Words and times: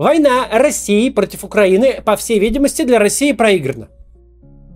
Война 0.00 0.48
России 0.50 1.10
против 1.10 1.44
Украины, 1.44 2.00
по 2.02 2.16
всей 2.16 2.38
видимости, 2.38 2.84
для 2.84 2.98
России 2.98 3.32
проиграна. 3.32 3.90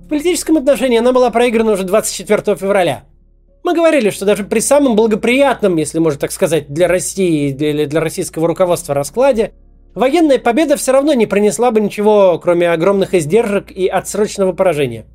В 0.05 0.09
политическом 0.11 0.59
отношении 0.59 0.99
она 0.99 1.15
была 1.15 1.31
проиграна 1.31 1.73
уже 1.73 1.85
24 1.85 2.57
февраля. 2.57 3.05
Мы 3.63 3.73
говорили, 3.73 4.11
что 4.11 4.27
даже 4.27 4.45
при 4.45 4.61
самом 4.61 4.97
благоприятном, 4.97 5.77
если 5.77 5.99
можно 5.99 6.21
так 6.21 6.31
сказать, 6.31 6.69
для 6.69 6.89
России 6.89 7.57
или 7.57 7.87
для 7.87 8.01
российского 8.03 8.47
руководства 8.47 8.95
раскладе, 8.95 9.55
военная 9.95 10.39
победа 10.39 10.77
все 10.77 10.93
равно 10.93 11.15
не 11.15 11.25
принесла 11.25 11.71
бы 11.71 11.81
ничего, 11.81 12.39
кроме 12.39 12.71
огромных 12.71 13.15
издержек 13.15 13.71
и 13.71 13.87
отсрочного 13.87 14.53
поражения. 14.53 15.07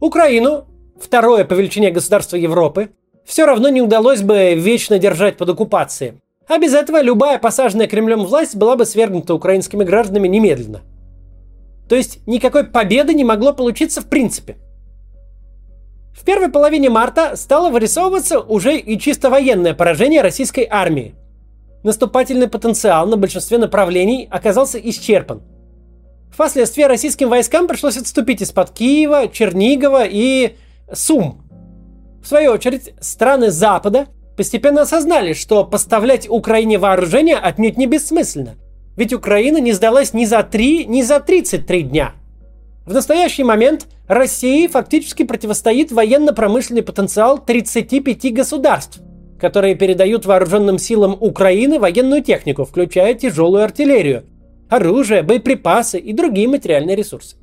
Украину, 0.00 0.66
второе 1.00 1.46
по 1.46 1.54
величине 1.54 1.90
государство 1.92 2.36
Европы, 2.36 2.90
все 3.24 3.46
равно 3.46 3.70
не 3.70 3.80
удалось 3.80 4.20
бы 4.20 4.52
вечно 4.52 4.98
держать 4.98 5.38
под 5.38 5.48
оккупацией. 5.48 6.20
А 6.48 6.58
без 6.58 6.72
этого 6.72 7.02
любая 7.02 7.38
посаженная 7.38 7.86
Кремлем 7.86 8.24
власть 8.24 8.56
была 8.56 8.74
бы 8.74 8.86
свергнута 8.86 9.34
украинскими 9.34 9.84
гражданами 9.84 10.28
немедленно. 10.28 10.80
То 11.88 11.94
есть 11.94 12.26
никакой 12.26 12.64
победы 12.64 13.12
не 13.12 13.24
могло 13.24 13.52
получиться 13.52 14.00
в 14.00 14.08
принципе. 14.08 14.56
В 16.14 16.24
первой 16.24 16.50
половине 16.50 16.90
марта 16.90 17.36
стало 17.36 17.70
вырисовываться 17.70 18.40
уже 18.40 18.78
и 18.78 18.98
чисто 18.98 19.30
военное 19.30 19.74
поражение 19.74 20.22
российской 20.22 20.66
армии. 20.68 21.14
Наступательный 21.84 22.48
потенциал 22.48 23.06
на 23.06 23.16
большинстве 23.16 23.58
направлений 23.58 24.26
оказался 24.30 24.78
исчерпан. 24.78 25.42
Впоследствии 26.32 26.82
российским 26.82 27.28
войскам 27.28 27.68
пришлось 27.68 27.96
отступить 27.96 28.42
из-под 28.42 28.70
Киева, 28.70 29.28
Чернигова 29.28 30.04
и 30.04 30.56
Сум. 30.92 31.42
В 32.22 32.26
свою 32.26 32.52
очередь, 32.52 32.94
страны 33.00 33.50
Запада 33.50 34.08
постепенно 34.38 34.82
осознали, 34.82 35.32
что 35.32 35.64
поставлять 35.64 36.30
Украине 36.30 36.78
вооружение 36.78 37.34
отнюдь 37.34 37.76
не 37.76 37.86
бессмысленно. 37.86 38.54
Ведь 38.96 39.12
Украина 39.12 39.58
не 39.58 39.72
сдалась 39.72 40.14
ни 40.14 40.24
за 40.24 40.44
3, 40.44 40.86
ни 40.86 41.02
за 41.02 41.18
33 41.18 41.82
дня. 41.82 42.12
В 42.86 42.92
настоящий 42.94 43.42
момент 43.42 43.88
России 44.06 44.68
фактически 44.68 45.24
противостоит 45.24 45.90
военно-промышленный 45.90 46.84
потенциал 46.84 47.38
35 47.38 48.32
государств, 48.32 49.00
которые 49.40 49.74
передают 49.74 50.24
вооруженным 50.24 50.78
силам 50.78 51.16
Украины 51.18 51.80
военную 51.80 52.22
технику, 52.22 52.64
включая 52.64 53.14
тяжелую 53.14 53.64
артиллерию, 53.64 54.24
оружие, 54.70 55.22
боеприпасы 55.22 55.98
и 55.98 56.12
другие 56.12 56.46
материальные 56.46 56.94
ресурсы. 56.94 57.36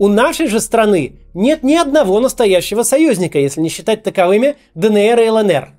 У 0.00 0.08
нашей 0.08 0.46
же 0.46 0.60
страны 0.60 1.16
нет 1.34 1.62
ни 1.62 1.74
одного 1.74 2.20
настоящего 2.20 2.84
союзника, 2.84 3.38
если 3.38 3.60
не 3.60 3.68
считать 3.68 4.02
таковыми 4.02 4.56
ДНР 4.74 5.20
и 5.20 5.28
ЛНР. 5.28 5.72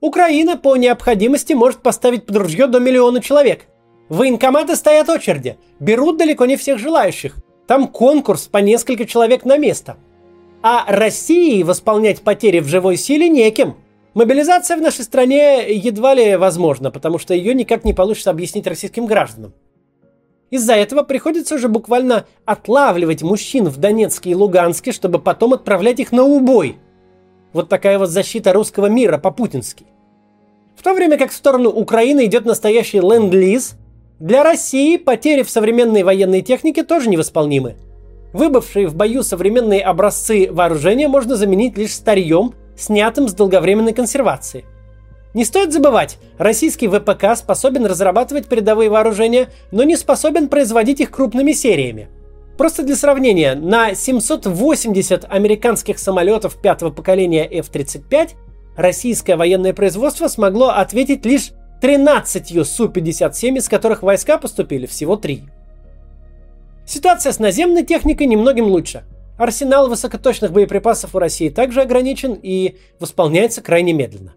Украина 0.00 0.56
по 0.56 0.76
необходимости 0.76 1.52
может 1.52 1.82
поставить 1.82 2.26
под 2.26 2.36
ружье 2.36 2.68
до 2.68 2.78
миллиона 2.78 3.20
человек. 3.20 3.64
Военкоматы 4.08 4.76
стоят 4.76 5.08
очереди, 5.08 5.56
берут 5.80 6.16
далеко 6.16 6.46
не 6.46 6.56
всех 6.56 6.78
желающих. 6.78 7.34
Там 7.66 7.88
конкурс 7.88 8.42
по 8.42 8.58
несколько 8.58 9.04
человек 9.04 9.44
на 9.44 9.58
место. 9.58 9.96
А 10.62 10.84
России 10.86 11.64
восполнять 11.64 12.20
потери 12.20 12.60
в 12.60 12.68
живой 12.68 12.98
силе 12.98 13.28
неким. 13.28 13.78
Мобилизация 14.14 14.76
в 14.76 14.80
нашей 14.80 15.02
стране 15.02 15.74
едва 15.74 16.14
ли 16.14 16.36
возможна, 16.36 16.92
потому 16.92 17.18
что 17.18 17.34
ее 17.34 17.52
никак 17.52 17.84
не 17.84 17.94
получится 17.94 18.30
объяснить 18.30 18.68
российским 18.68 19.06
гражданам. 19.06 19.54
Из-за 20.56 20.72
этого 20.72 21.02
приходится 21.02 21.56
уже 21.56 21.68
буквально 21.68 22.24
отлавливать 22.46 23.20
мужчин 23.20 23.66
в 23.66 23.76
Донецке 23.76 24.30
и 24.30 24.34
Луганске, 24.34 24.90
чтобы 24.90 25.18
потом 25.18 25.52
отправлять 25.52 26.00
их 26.00 26.12
на 26.12 26.22
убой. 26.22 26.78
Вот 27.52 27.68
такая 27.68 27.98
вот 27.98 28.08
защита 28.08 28.54
русского 28.54 28.86
мира 28.86 29.18
по-путински. 29.18 29.84
В 30.74 30.82
то 30.82 30.94
время 30.94 31.18
как 31.18 31.30
в 31.30 31.34
сторону 31.34 31.68
Украины 31.68 32.24
идет 32.24 32.46
настоящий 32.46 33.00
ленд-лиз, 33.00 33.74
для 34.18 34.42
России 34.42 34.96
потери 34.96 35.42
в 35.42 35.50
современной 35.50 36.04
военной 36.04 36.40
технике 36.40 36.84
тоже 36.84 37.10
невосполнимы. 37.10 37.76
Выбывшие 38.32 38.86
в 38.86 38.94
бою 38.94 39.22
современные 39.22 39.82
образцы 39.82 40.48
вооружения 40.50 41.06
можно 41.06 41.36
заменить 41.36 41.76
лишь 41.76 41.92
старьем, 41.92 42.54
снятым 42.78 43.28
с 43.28 43.34
долговременной 43.34 43.92
консервации– 43.92 44.64
не 45.36 45.44
стоит 45.44 45.70
забывать, 45.70 46.16
российский 46.38 46.88
ВПК 46.88 47.36
способен 47.36 47.84
разрабатывать 47.84 48.48
передовые 48.48 48.88
вооружения, 48.88 49.50
но 49.70 49.82
не 49.82 49.94
способен 49.94 50.48
производить 50.48 51.00
их 51.00 51.10
крупными 51.10 51.52
сериями. 51.52 52.08
Просто 52.56 52.82
для 52.82 52.96
сравнения, 52.96 53.54
на 53.54 53.94
780 53.94 55.26
американских 55.28 55.98
самолетов 55.98 56.58
пятого 56.58 56.90
поколения 56.90 57.46
F-35 57.50 58.30
российское 58.78 59.36
военное 59.36 59.74
производство 59.74 60.28
смогло 60.28 60.70
ответить 60.70 61.26
лишь 61.26 61.50
13 61.82 62.66
Су-57, 62.66 63.58
из 63.58 63.68
которых 63.68 64.02
войска 64.02 64.38
поступили 64.38 64.86
всего 64.86 65.16
3. 65.16 65.42
Ситуация 66.86 67.32
с 67.32 67.38
наземной 67.38 67.84
техникой 67.84 68.26
немногим 68.26 68.68
лучше. 68.68 69.04
Арсенал 69.36 69.90
высокоточных 69.90 70.50
боеприпасов 70.50 71.14
у 71.14 71.18
России 71.18 71.50
также 71.50 71.82
ограничен 71.82 72.38
и 72.42 72.76
восполняется 72.98 73.60
крайне 73.60 73.92
медленно. 73.92 74.32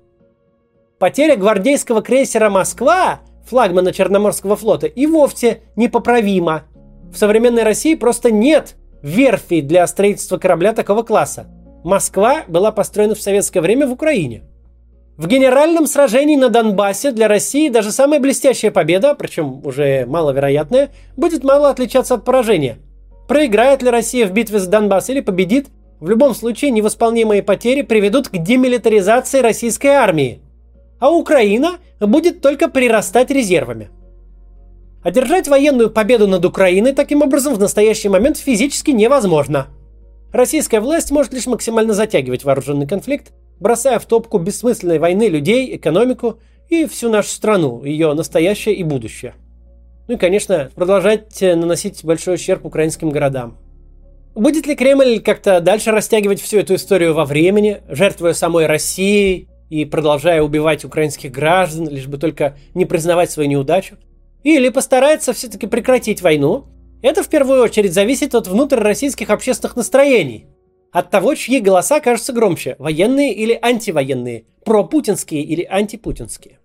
Потеря 1.00 1.38
гвардейского 1.38 2.02
крейсера 2.02 2.50
«Москва», 2.50 3.22
флагмана 3.48 3.94
Черноморского 3.94 4.58
флота, 4.58 4.86
и 4.86 5.08
вовсе 5.08 5.62
непоправима. 5.78 6.64
В 7.14 7.18
современной 7.18 7.64
России 7.64 7.96
просто 7.96 8.32
нет 8.32 8.76
верфи 9.02 9.62
для 9.62 9.88
строительства 9.88 10.38
корабля 10.38 10.74
такого 10.74 11.04
класса. 11.04 11.48
Москва 11.86 12.44
была 12.50 12.74
построена 12.74 13.16
в 13.16 13.22
советское 13.22 13.62
время 13.62 13.88
в 13.88 13.94
Украине. 13.94 14.44
В 15.16 15.28
генеральном 15.28 15.88
сражении 15.88 16.36
на 16.36 16.50
Донбассе 16.50 17.14
для 17.14 17.30
России 17.30 17.70
даже 17.70 17.92
самая 17.94 18.20
блестящая 18.20 18.72
победа, 18.72 19.16
причем 19.16 19.66
уже 19.66 20.06
маловероятная, 20.06 20.90
будет 21.16 21.46
мало 21.46 21.70
отличаться 21.70 22.16
от 22.16 22.26
поражения. 22.26 22.78
Проиграет 23.30 23.82
ли 23.82 23.90
Россия 23.90 24.28
в 24.28 24.32
битве 24.32 24.60
за 24.60 24.70
Донбасс 24.70 25.10
или 25.10 25.22
победит, 25.22 25.68
в 26.02 26.10
любом 26.10 26.36
случае 26.36 26.72
невосполнимые 26.72 27.42
потери 27.42 27.84
приведут 27.84 28.28
к 28.28 28.38
демилитаризации 28.38 29.40
российской 29.40 29.92
армии– 29.92 30.42
а 31.00 31.12
Украина 31.12 31.78
будет 32.00 32.42
только 32.42 32.68
прирастать 32.68 33.32
резервами. 33.32 33.90
Одержать 35.02 35.48
военную 35.48 35.90
победу 35.90 36.28
над 36.28 36.44
Украиной 36.46 36.94
таким 36.94 37.22
образом 37.22 37.54
в 37.54 37.60
настоящий 37.60 38.10
момент 38.10 38.38
физически 38.38 38.92
невозможно. 38.92 39.68
Российская 40.34 40.82
власть 40.82 41.12
может 41.12 41.34
лишь 41.34 41.48
максимально 41.48 41.94
затягивать 41.94 42.44
вооруженный 42.44 42.88
конфликт, 42.88 43.32
бросая 43.60 43.98
в 44.00 44.06
топку 44.06 44.38
бессмысленной 44.38 45.00
войны 45.00 45.28
людей, 45.28 45.76
экономику 45.76 46.40
и 46.70 46.86
всю 46.86 47.10
нашу 47.10 47.30
страну, 47.30 47.84
ее 47.84 48.14
настоящее 48.14 48.76
и 48.76 48.84
будущее. 48.84 49.34
Ну 50.08 50.16
и, 50.16 50.18
конечно, 50.18 50.70
продолжать 50.76 51.42
наносить 51.42 52.04
большой 52.04 52.36
ущерб 52.36 52.66
украинским 52.66 53.10
городам. 53.10 53.58
Будет 54.36 54.68
ли 54.68 54.76
Кремль 54.76 55.20
как-то 55.20 55.62
дальше 55.62 55.92
растягивать 55.92 56.42
всю 56.42 56.60
эту 56.60 56.76
историю 56.76 57.14
во 57.14 57.26
времени, 57.26 57.82
жертвуя 57.88 58.34
самой 58.34 58.68
Россией, 58.68 59.50
и 59.70 59.86
продолжая 59.86 60.42
убивать 60.42 60.84
украинских 60.84 61.32
граждан, 61.32 61.88
лишь 61.88 62.08
бы 62.08 62.18
только 62.18 62.58
не 62.74 62.86
признавать 62.86 63.32
свою 63.32 63.50
неудачу, 63.50 63.98
или 64.44 64.70
постарается 64.70 65.32
все-таки 65.34 65.68
прекратить 65.68 66.22
войну, 66.22 66.66
это 67.02 67.24
в 67.24 67.30
первую 67.30 67.62
очередь 67.62 67.94
зависит 67.94 68.36
от 68.36 68.48
внутрироссийских 68.48 69.30
общественных 69.30 69.76
настроений, 69.76 70.48
от 70.92 71.12
того, 71.12 71.36
чьи 71.36 71.60
голоса 71.60 72.00
кажутся 72.00 72.34
громче, 72.34 72.76
военные 72.80 73.34
или 73.34 73.58
антивоенные, 73.62 74.46
пропутинские 74.66 75.44
или 75.44 75.64
антипутинские. 75.64 76.60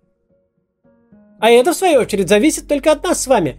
А 1.39 1.51
это, 1.51 1.73
в 1.73 1.75
свою 1.75 1.99
очередь, 1.99 2.27
зависит 2.27 2.67
только 2.67 2.91
от 2.91 3.03
нас 3.03 3.21
с 3.21 3.27
вами. 3.27 3.57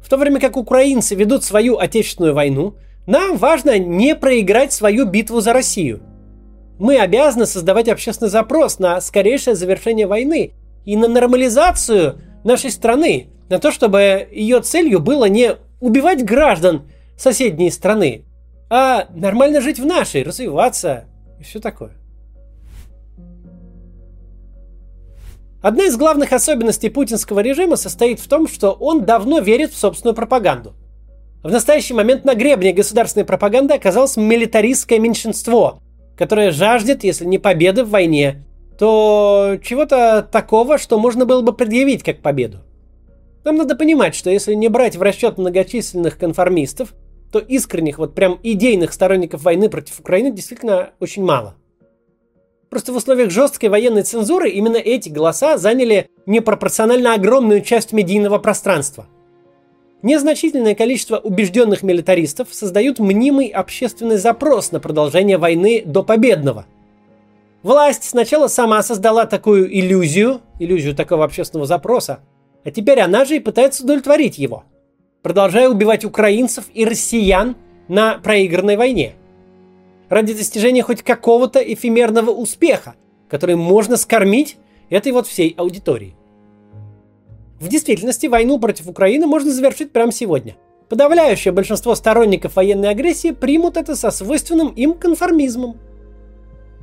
В 0.00 0.08
то 0.08 0.16
время 0.16 0.38
как 0.38 0.56
украинцы 0.56 1.14
ведут 1.14 1.42
свою 1.42 1.76
отечественную 1.76 2.34
войну, 2.34 2.76
нам 3.06 3.36
важно 3.36 3.78
не 3.78 4.14
проиграть 4.14 4.72
свою 4.72 5.06
битву 5.06 5.40
за 5.40 5.52
Россию– 5.52 6.02
мы 6.78 6.98
обязаны 6.98 7.46
создавать 7.46 7.88
общественный 7.88 8.30
запрос 8.30 8.78
на 8.78 9.00
скорейшее 9.00 9.54
завершение 9.56 10.06
войны 10.06 10.52
и 10.84 10.96
на 10.96 11.08
нормализацию 11.08 12.20
нашей 12.44 12.70
страны, 12.70 13.28
на 13.48 13.58
то, 13.58 13.72
чтобы 13.72 14.28
ее 14.30 14.60
целью 14.60 15.00
было 15.00 15.24
не 15.24 15.56
убивать 15.80 16.24
граждан 16.24 16.88
соседней 17.16 17.70
страны, 17.70 18.24
а 18.70 19.06
нормально 19.14 19.60
жить 19.60 19.78
в 19.78 19.86
нашей, 19.86 20.22
развиваться 20.22 21.04
и 21.40 21.42
все 21.42 21.60
такое. 21.60 21.92
Одна 25.60 25.86
из 25.86 25.96
главных 25.96 26.32
особенностей 26.32 26.88
путинского 26.88 27.40
режима 27.40 27.74
состоит 27.74 28.20
в 28.20 28.28
том, 28.28 28.46
что 28.46 28.70
он 28.72 29.04
давно 29.04 29.40
верит 29.40 29.72
в 29.72 29.76
собственную 29.76 30.14
пропаганду. 30.14 30.74
В 31.42 31.50
настоящий 31.50 31.94
момент 31.94 32.24
на 32.24 32.34
гребне 32.34 32.72
государственной 32.72 33.24
пропаганды 33.24 33.74
оказалось 33.74 34.16
милитаристское 34.16 35.00
меньшинство, 35.00 35.80
которая 36.18 36.50
жаждет, 36.50 37.04
если 37.04 37.24
не 37.24 37.38
победы 37.38 37.84
в 37.84 37.90
войне, 37.90 38.44
то 38.78 39.56
чего-то 39.62 40.28
такого, 40.30 40.76
что 40.76 40.98
можно 40.98 41.24
было 41.24 41.42
бы 41.42 41.52
предъявить 41.52 42.02
как 42.02 42.20
победу. 42.20 42.58
Нам 43.44 43.56
надо 43.56 43.76
понимать, 43.76 44.14
что 44.14 44.28
если 44.28 44.54
не 44.54 44.68
брать 44.68 44.96
в 44.96 45.02
расчет 45.02 45.38
многочисленных 45.38 46.18
конформистов, 46.18 46.94
то 47.32 47.38
искренних, 47.38 47.98
вот 47.98 48.14
прям 48.14 48.38
идейных 48.42 48.92
сторонников 48.92 49.42
войны 49.42 49.68
против 49.68 50.00
Украины 50.00 50.32
действительно 50.32 50.90
очень 50.98 51.24
мало. 51.24 51.54
Просто 52.68 52.92
в 52.92 52.96
условиях 52.96 53.30
жесткой 53.30 53.68
военной 53.68 54.02
цензуры 54.02 54.50
именно 54.50 54.76
эти 54.76 55.08
голоса 55.08 55.56
заняли 55.56 56.08
непропорционально 56.26 57.14
огромную 57.14 57.62
часть 57.62 57.92
медийного 57.92 58.38
пространства. 58.38 59.06
Незначительное 60.02 60.74
количество 60.74 61.16
убежденных 61.16 61.82
милитаристов 61.82 62.48
создают 62.52 62.98
мнимый 62.98 63.48
общественный 63.48 64.16
запрос 64.16 64.70
на 64.70 64.80
продолжение 64.80 65.38
войны 65.38 65.82
до 65.84 66.02
победного. 66.02 66.66
Власть 67.62 68.04
сначала 68.04 68.46
сама 68.46 68.82
создала 68.82 69.26
такую 69.26 69.76
иллюзию, 69.76 70.40
иллюзию 70.60 70.94
такого 70.94 71.24
общественного 71.24 71.66
запроса, 71.66 72.20
а 72.64 72.70
теперь 72.70 73.00
она 73.00 73.24
же 73.24 73.36
и 73.36 73.40
пытается 73.40 73.82
удовлетворить 73.82 74.38
его, 74.38 74.64
продолжая 75.22 75.68
убивать 75.68 76.04
украинцев 76.04 76.66
и 76.72 76.84
россиян 76.84 77.56
на 77.88 78.18
проигранной 78.18 78.76
войне– 78.76 79.14
ради 80.08 80.34
достижения 80.34 80.82
хоть 80.82 81.02
какого-то 81.02 81.60
эфемерного 81.60 82.30
успеха, 82.30 82.94
который 83.28 83.56
можно 83.56 83.96
скормить 83.96 84.56
этой 84.90 85.12
вот 85.12 85.26
всей 85.26 85.54
аудитории. 85.56 86.14
В 87.60 87.68
действительности 87.68 88.26
войну 88.26 88.58
против 88.58 88.88
Украины 88.88 89.26
можно 89.26 89.52
завершить 89.52 89.92
прямо 89.92 90.12
сегодня. 90.12 90.56
Подавляющее 90.88 91.52
большинство 91.52 91.94
сторонников 91.94 92.56
военной 92.56 92.90
агрессии 92.90 93.32
примут 93.32 93.76
это 93.76 93.96
со 93.96 94.10
свойственным 94.10 94.68
им 94.68 94.94
конформизмом. 94.94 95.76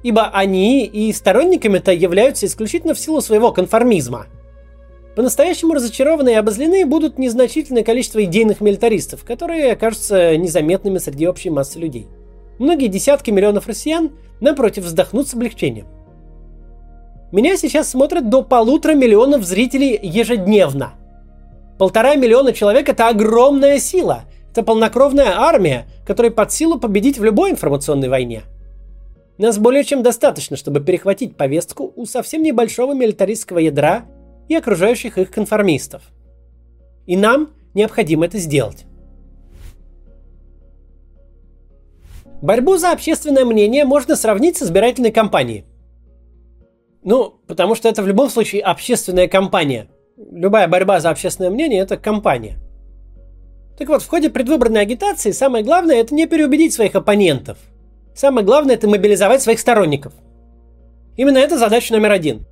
Ибо 0.03 0.27
они 0.27 0.85
и 0.85 1.11
сторонниками-то 1.11 1.91
являются 1.91 2.45
исключительно 2.45 2.93
в 2.93 2.99
силу 2.99 3.21
своего 3.21 3.51
конформизма. 3.51 4.27
По-настоящему 5.15 5.73
разочарованы 5.73 6.33
и 6.33 6.35
обозлены 6.35 6.85
будут 6.85 7.17
незначительное 7.17 7.83
количество 7.83 8.23
идейных 8.23 8.61
милитаристов, 8.61 9.23
которые 9.23 9.71
окажутся 9.71 10.37
незаметными 10.37 10.97
среди 10.97 11.27
общей 11.27 11.49
массы 11.49 11.79
людей– 11.79 12.07
Многие 12.57 12.87
десятки 12.87 13.31
миллионов 13.31 13.67
россиян, 13.67 14.11
напротив, 14.39 14.85
вздохнут 14.85 15.27
с 15.27 15.33
облегчением. 15.33 15.87
Меня 17.35 17.57
сейчас 17.57 17.89
смотрят 17.89 18.29
до 18.29 18.43
полутора 18.43 18.93
миллионов 18.93 19.43
зрителей 19.43 19.99
ежедневно. 20.01 20.93
Полтора 21.77 22.15
миллиона 22.15 22.53
человек– 22.53 22.87
это 22.89 23.09
огромная 23.09 23.77
сила. 23.77 24.23
Это 24.51 24.63
полнокровная 24.63 25.37
армия, 25.37 25.85
которой 26.07 26.31
под 26.31 26.53
силу 26.53 26.79
победить 26.79 27.19
в 27.19 27.25
любой 27.25 27.51
информационной 27.51 28.07
войне. 28.07 28.43
Нас 29.37 29.57
более 29.57 29.83
чем 29.83 30.01
достаточно, 30.01 30.55
чтобы 30.55 30.79
перехватить 30.79 31.35
повестку 31.35 31.91
у 31.97 32.05
совсем 32.05 32.41
небольшого 32.41 32.93
милитаристского 32.93 33.59
ядра 33.59 34.05
и 34.47 34.55
окружающих 34.55 35.17
их 35.17 35.29
конформистов. 35.29 36.03
И 37.05 37.17
нам 37.17 37.49
необходимо 37.73 38.27
это 38.27 38.37
сделать. 38.37 38.85
Борьбу 42.41 42.77
за 42.77 42.93
общественное 42.93 43.43
мнение 43.43 43.83
можно 43.83 44.15
сравнить 44.15 44.55
с 44.55 44.63
избирательной 44.63 45.11
кампанией. 45.11 45.65
Ну, 47.05 47.35
потому 47.45 47.75
что 47.75 47.87
это 47.87 48.01
в 48.01 48.07
любом 48.07 48.29
случае 48.31 48.63
общественная 48.63 49.27
кампания. 49.27 49.87
Любая 50.17 50.67
борьба 50.67 50.99
за 50.99 51.11
общественное 51.11 51.51
мнение– 51.51 51.79
это 51.81 51.97
кампания. 51.97 52.57
Так 53.77 53.89
вот, 53.89 54.01
в 54.01 54.07
ходе 54.07 54.31
предвыборной 54.31 54.81
агитации 54.81 55.29
самое 55.29 55.63
главное– 55.63 55.97
это 56.01 56.15
не 56.15 56.25
переубедить 56.25 56.73
своих 56.73 56.95
оппонентов. 56.95 57.59
Самое 58.15 58.43
главное– 58.43 58.73
это 58.75 58.87
мобилизовать 58.87 59.43
своих 59.43 59.59
сторонников. 59.59 60.13
Именно 61.15 61.37
это 61.37 61.59
задача 61.59 61.93
номер 61.93 62.11
один. 62.11 62.47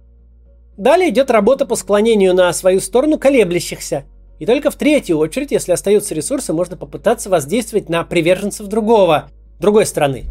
Далее 0.78 1.10
идет 1.10 1.32
работа 1.32 1.66
по 1.66 1.76
склонению 1.76 2.36
на 2.36 2.54
свою 2.54 2.80
сторону 2.80 3.18
колеблющихся. 3.18 4.04
И 4.38 4.46
только 4.46 4.70
в 4.70 4.76
третью 4.76 5.18
очередь, 5.18 5.52
если 5.52 5.72
остаются 5.72 6.14
ресурсы, 6.14 6.54
можно 6.54 6.78
попытаться 6.78 7.28
воздействовать 7.28 7.90
на 7.90 8.04
приверженцев 8.04 8.68
другого– 8.68 9.32
другой 9.60 9.88
страны. 9.88 10.26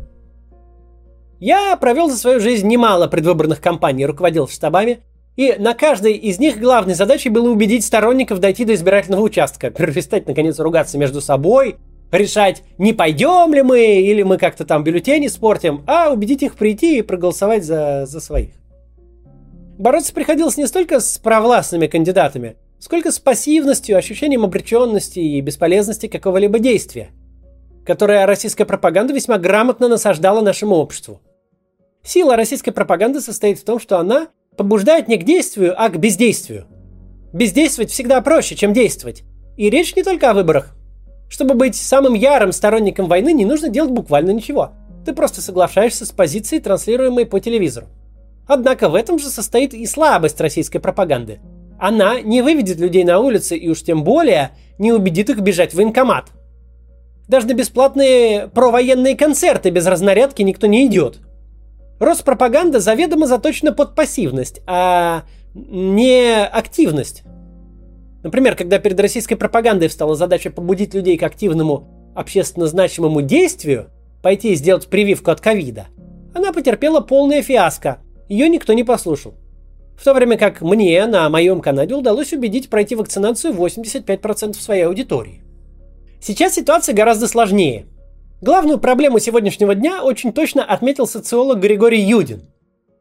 Я 1.45 1.77
провел 1.77 2.09
за 2.09 2.17
свою 2.17 2.39
жизнь 2.39 2.69
немало 2.69 3.09
предвыборных 3.09 3.61
кампаний, 3.61 4.07
руководил 4.07 4.47
штабами, 4.47 5.01
и 5.35 5.57
на 5.59 5.75
каждой 5.75 6.13
из 6.13 6.39
них 6.39 6.61
главной 6.61 6.95
задачей 6.95 7.31
было 7.31 7.51
убедить 7.51 7.85
сторонников 7.85 8.39
дойти 8.39 8.65
до 8.65 8.75
избирательного 8.75 9.23
участка, 9.23 9.71
перестать 9.73 10.29
наконец 10.29 10.61
ругаться 10.61 10.99
между 10.99 11.21
собой, 11.21 11.79
решать, 12.13 12.63
не 12.79 12.93
пойдем 12.93 13.53
ли 13.53 13.63
мы, 13.63 13.81
или 14.03 14.23
мы 14.23 14.39
как-то 14.39 14.65
там 14.65 14.85
бюллетени 14.85 15.27
спортим, 15.27 15.83
а 15.89 16.13
убедить 16.13 16.45
их 16.45 16.55
прийти 16.55 16.99
и 16.99 17.03
проголосовать 17.03 17.65
за, 17.65 18.07
за 18.07 18.21
своих. 18.21 18.51
Бороться 19.79 20.15
приходилось 20.15 20.57
не 20.57 20.69
столько 20.69 21.01
с 21.01 21.19
провластными 21.19 21.89
кандидатами, 21.89 22.55
сколько 22.79 23.11
с 23.11 23.19
пассивностью, 23.19 23.99
ощущением 23.99 24.45
обреченности 24.45 25.19
и 25.19 25.41
бесполезности 25.41 26.07
какого-либо 26.07 26.61
действия– 26.61 27.11
которое 27.85 28.27
российская 28.27 28.65
пропаганда 28.65 29.13
весьма 29.13 29.39
грамотно 29.39 29.89
насаждала 29.89 30.41
нашему 30.41 30.77
обществу. 30.77 31.21
Сила 32.05 32.37
российской 32.37 32.73
пропаганды 32.73 33.21
состоит 33.21 33.59
в 33.59 33.65
том, 33.65 33.79
что 33.79 33.99
она 33.99 34.29
побуждает 34.57 35.09
не 35.09 35.17
к 35.17 35.25
действию, 35.25 35.75
а 35.77 35.89
к 35.89 35.99
бездействию. 35.99 36.67
Бездействовать 37.33 37.91
всегда 37.91 38.21
проще, 38.21 38.57
чем 38.57 38.73
действовать. 38.73 39.23
И 39.57 39.71
речь 39.71 39.95
не 39.97 40.03
только 40.03 40.31
о 40.31 40.35
выборах. 40.35 40.75
Чтобы 41.29 41.55
быть 41.55 41.77
самым 41.77 42.15
ярым 42.15 42.53
сторонником 42.53 43.07
войны, 43.07 43.33
не 43.33 43.45
нужно 43.45 43.69
делать 43.69 43.93
буквально 43.93 44.31
ничего. 44.33 44.73
Ты 45.07 45.15
просто 45.15 45.41
соглашаешься 45.41 46.05
с 46.05 46.11
позицией, 46.11 46.61
транслируемой 46.61 47.25
по 47.25 47.41
телевизору. 47.41 47.87
Однако 48.47 48.89
в 48.89 48.95
этом 48.95 49.19
же 49.19 49.29
состоит 49.29 49.73
и 49.73 49.87
слабость 49.87 50.41
российской 50.41 50.79
пропаганды. 50.79 51.41
Она 51.79 52.21
не 52.21 52.43
выведет 52.43 52.79
людей 52.79 53.05
на 53.05 53.19
улицы 53.21 53.57
и 53.57 53.69
уж 53.69 53.83
тем 53.83 54.05
более 54.05 54.51
не 54.79 54.93
убедит 54.93 55.31
их 55.31 55.41
бежать 55.41 55.73
в 55.73 55.77
военкомат– 55.77 56.27
даже 57.29 57.47
на 57.47 57.55
бесплатные 57.55 58.49
провоенные 58.49 59.17
концерты 59.17 59.71
без 59.71 59.87
разнарядки 59.87 60.43
никто 60.43 60.67
не 60.67 60.87
идет. 60.87 61.21
Роспропаганда 62.03 62.81
заведомо 62.81 63.29
заточена 63.29 63.73
под 63.73 63.95
пассивность, 63.95 64.61
а 64.67 65.23
не 65.55 66.45
активность. 66.45 67.23
Например, 68.25 68.57
когда 68.57 68.81
перед 68.81 68.99
российской 68.99 69.37
пропагандой 69.37 69.87
встала 69.87 70.17
задача 70.17 70.51
побудить 70.51 70.95
людей 70.95 71.17
к 71.17 71.23
активному 71.23 72.13
общественно 72.17 72.67
значимому 72.67 73.23
действию, 73.23 73.91
пойти 74.21 74.53
и 74.53 74.57
сделать 74.57 74.89
прививку 74.89 75.31
от 75.31 75.41
ковида, 75.41 75.87
она 76.35 76.53
потерпела 76.53 76.99
полное 77.01 77.41
фиаско. 77.41 77.99
Ее 78.29 78.49
никто 78.49 78.73
не 78.73 78.83
послушал. 78.83 79.35
В 79.97 80.03
то 80.03 80.13
время 80.13 80.37
как 80.37 80.61
мне 80.61 81.07
на 81.07 81.29
моем 81.29 81.61
канале 81.61 81.95
удалось 81.95 82.33
убедить 82.33 82.69
пройти 82.69 82.97
вакцинацию 82.97 83.55
85% 83.55 84.55
своей 84.55 84.87
аудитории. 84.87 85.43
Сейчас 86.21 86.55
ситуация 86.55 86.97
гораздо 86.97 87.29
сложнее. 87.29 87.87
Главную 88.43 88.79
проблему 88.79 89.21
сегодняшнего 89.21 89.73
дня 89.73 90.03
очень 90.03 90.33
точно 90.33 90.65
отметил 90.65 91.07
социолог 91.07 91.61
Григорий 91.61 92.01
Юдин. 92.01 92.43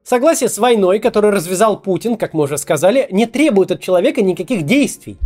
Согласие 0.03 0.49
с 0.49 0.59
войной, 0.59 0.99
которую 0.99 1.33
развязал 1.33 1.81
Путин, 1.81 2.15
как 2.15 2.35
мы 2.35 2.43
уже 2.43 2.59
сказали, 2.59 3.07
не 3.09 3.25
требует 3.25 3.71
от 3.71 3.81
человека 3.81 4.21
никаких 4.21 4.67
действий. 4.67 5.17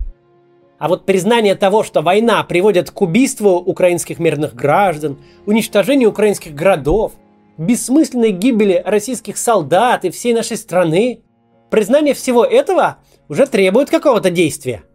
А 0.80 0.88
вот 0.88 1.06
признание 1.06 1.56
того, 1.56 1.84
что 1.84 2.02
война 2.02 2.42
приводит 2.46 2.92
к 2.92 3.02
убийству 3.02 3.58
украинских 3.58 4.18
мирных 4.20 4.56
граждан, 4.56 5.18
уничтожению 5.46 6.12
украинских 6.12 6.56
городов, 6.56 7.12
бессмысленной 7.58 8.32
гибели 8.32 8.82
российских 8.86 9.36
солдат 9.36 10.06
и 10.06 10.12
всей 10.12 10.34
нашей 10.34 10.56
страны, 10.56 11.24
признание 11.70 12.14
всего 12.14 12.46
этого 12.46 13.00
уже 13.28 13.48
требует 13.48 13.90
какого-то 13.90 14.30
действия– 14.30 14.84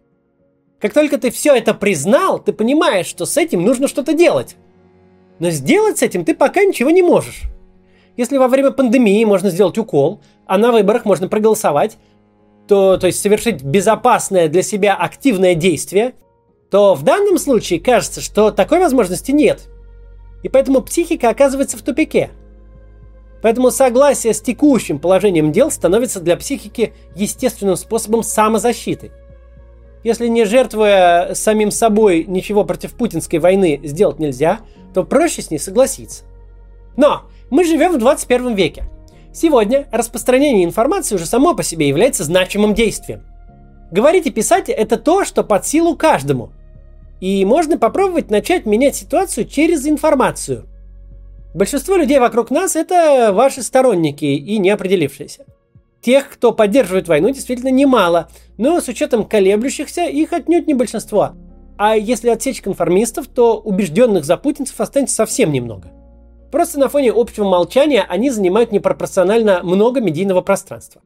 как 0.81 0.95
только 0.95 1.19
ты 1.19 1.31
все 1.31 1.55
это 1.55 1.75
признал, 1.75 2.39
ты 2.39 2.55
понимаешь, 2.55 3.05
что 3.05 3.27
с 3.27 3.37
этим 3.37 3.63
нужно 3.63 3.87
что-то 3.87 4.15
делать. 4.15 4.57
Но 5.41 5.51
сделать 5.51 5.99
с 5.99 6.03
этим 6.03 6.25
ты 6.25 6.35
пока 6.35 6.63
ничего 6.63 6.91
не 6.91 7.03
можешь. 7.03 7.43
Если 8.17 8.37
во 8.37 8.47
время 8.47 8.71
пандемии 8.71 9.25
можно 9.25 9.51
сделать 9.51 9.79
укол, 9.79 10.21
а 10.47 10.59
на 10.59 10.71
выборах 10.71 11.07
можно 11.07 11.29
проголосовать, 11.29 11.97
то, 12.69 12.99
то 12.99 13.07
есть 13.07 13.21
совершить 13.21 13.63
безопасное 13.63 14.49
для 14.49 14.63
себя 14.63 14.95
активное 14.95 15.55
действие, 15.55 16.15
то 16.71 16.95
в 16.95 17.03
данном 17.03 17.39
случае 17.39 17.81
кажется, 17.81 18.21
что 18.21 18.51
такой 18.51 18.79
возможности 18.79 19.33
нет. 19.33 19.69
И 20.43 20.49
поэтому 20.49 20.83
психика 20.83 21.31
оказывается 21.31 21.79
в 21.79 21.83
тупике. 21.83 22.31
Поэтому 23.43 23.71
согласие 23.71 24.35
с 24.35 24.43
текущим 24.43 24.99
положением 24.99 25.53
дел 25.53 25.71
становится 25.71 26.21
для 26.21 26.37
психики 26.37 26.93
естественным 27.17 27.77
способом 27.77 28.23
самозащиты– 28.23 29.11
если 30.03 30.29
не 30.29 30.45
жертвуя 30.45 31.35
самим 31.35 31.71
собой 31.71 32.25
ничего 32.27 32.65
против 32.65 32.95
путинской 32.95 33.39
войны 33.39 33.81
сделать 33.85 34.19
нельзя, 34.19 34.61
то 34.95 35.05
проще 35.05 35.43
с 35.43 35.51
ней 35.51 35.59
согласиться. 35.59 36.25
Но 36.97 37.23
мы 37.51 37.65
живем 37.65 37.93
в 37.93 37.99
21 37.99 38.55
веке. 38.55 38.85
Сегодня 39.33 39.87
распространение 39.93 40.65
информации 40.65 41.15
уже 41.15 41.27
само 41.27 41.55
по 41.55 41.63
себе 41.63 41.89
является 41.89 42.25
значимым 42.25 42.75
действием. 42.75 43.25
Говорить 43.91 44.27
и 44.27 44.31
писать– 44.31 44.69
это 44.69 44.97
то, 44.97 45.25
что 45.25 45.45
под 45.45 45.67
силу 45.67 45.97
каждому. 45.97 46.53
И 47.21 47.45
можно 47.45 47.77
попробовать 47.79 48.31
начать 48.31 48.67
менять 48.67 48.97
ситуацию 48.97 49.47
через 49.47 49.87
информацию. 49.87 50.67
Большинство 51.55 51.97
людей 51.97 52.19
вокруг 52.19 52.51
нас– 52.51 52.77
это 52.77 53.33
ваши 53.33 53.63
сторонники 53.63 54.25
и 54.25 54.59
неопределившиеся. 54.59 55.45
Тех, 56.03 56.31
кто 56.31 56.53
поддерживает 56.53 57.09
войну, 57.09 57.31
действительно 57.31 57.69
немало, 57.69 58.29
но 58.57 58.81
с 58.81 58.89
учетом 58.89 59.25
колеблющихся 59.25 60.07
их 60.07 60.33
отнюдь 60.33 60.67
не 60.67 60.75
большинство. 60.75 61.33
А 61.77 61.97
если 61.97 62.31
отсечь 62.31 62.63
конформистов, 62.63 63.27
то 63.27 63.59
убежденных 63.59 64.25
за 64.25 64.37
путинцев 64.37 64.81
останется 64.81 65.15
совсем 65.15 65.53
немного. 65.53 65.89
Просто 66.51 66.79
на 66.81 66.89
фоне 66.89 67.13
общего 67.13 67.45
молчания 67.45 68.05
они 68.09 68.31
занимают 68.31 68.73
непропорционально 68.73 69.61
много 69.63 70.01
медийного 70.01 70.41
пространства. 70.41 71.03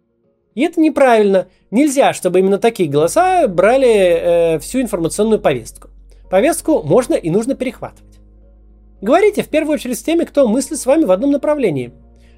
И 0.54 0.62
это 0.62 0.80
неправильно. 0.80 1.48
Нельзя, 1.70 2.12
чтобы 2.12 2.38
именно 2.38 2.58
такие 2.58 2.88
голоса 2.88 3.46
брали 3.48 3.88
э, 3.88 4.58
всю 4.60 4.80
информационную 4.80 5.40
повестку. 5.40 5.88
Повестку 6.30 6.82
можно 6.82 7.14
и 7.14 7.30
нужно 7.30 7.54
перехватывать. 7.54 8.20
Говорите 9.00 9.42
в 9.42 9.48
первую 9.48 9.74
очередь 9.74 9.98
с 9.98 10.02
теми, 10.02 10.24
кто 10.24 10.48
мыслит 10.48 10.78
с 10.78 10.86
вами 10.86 11.04
в 11.04 11.10
одном 11.10 11.32
направлении, 11.32 11.92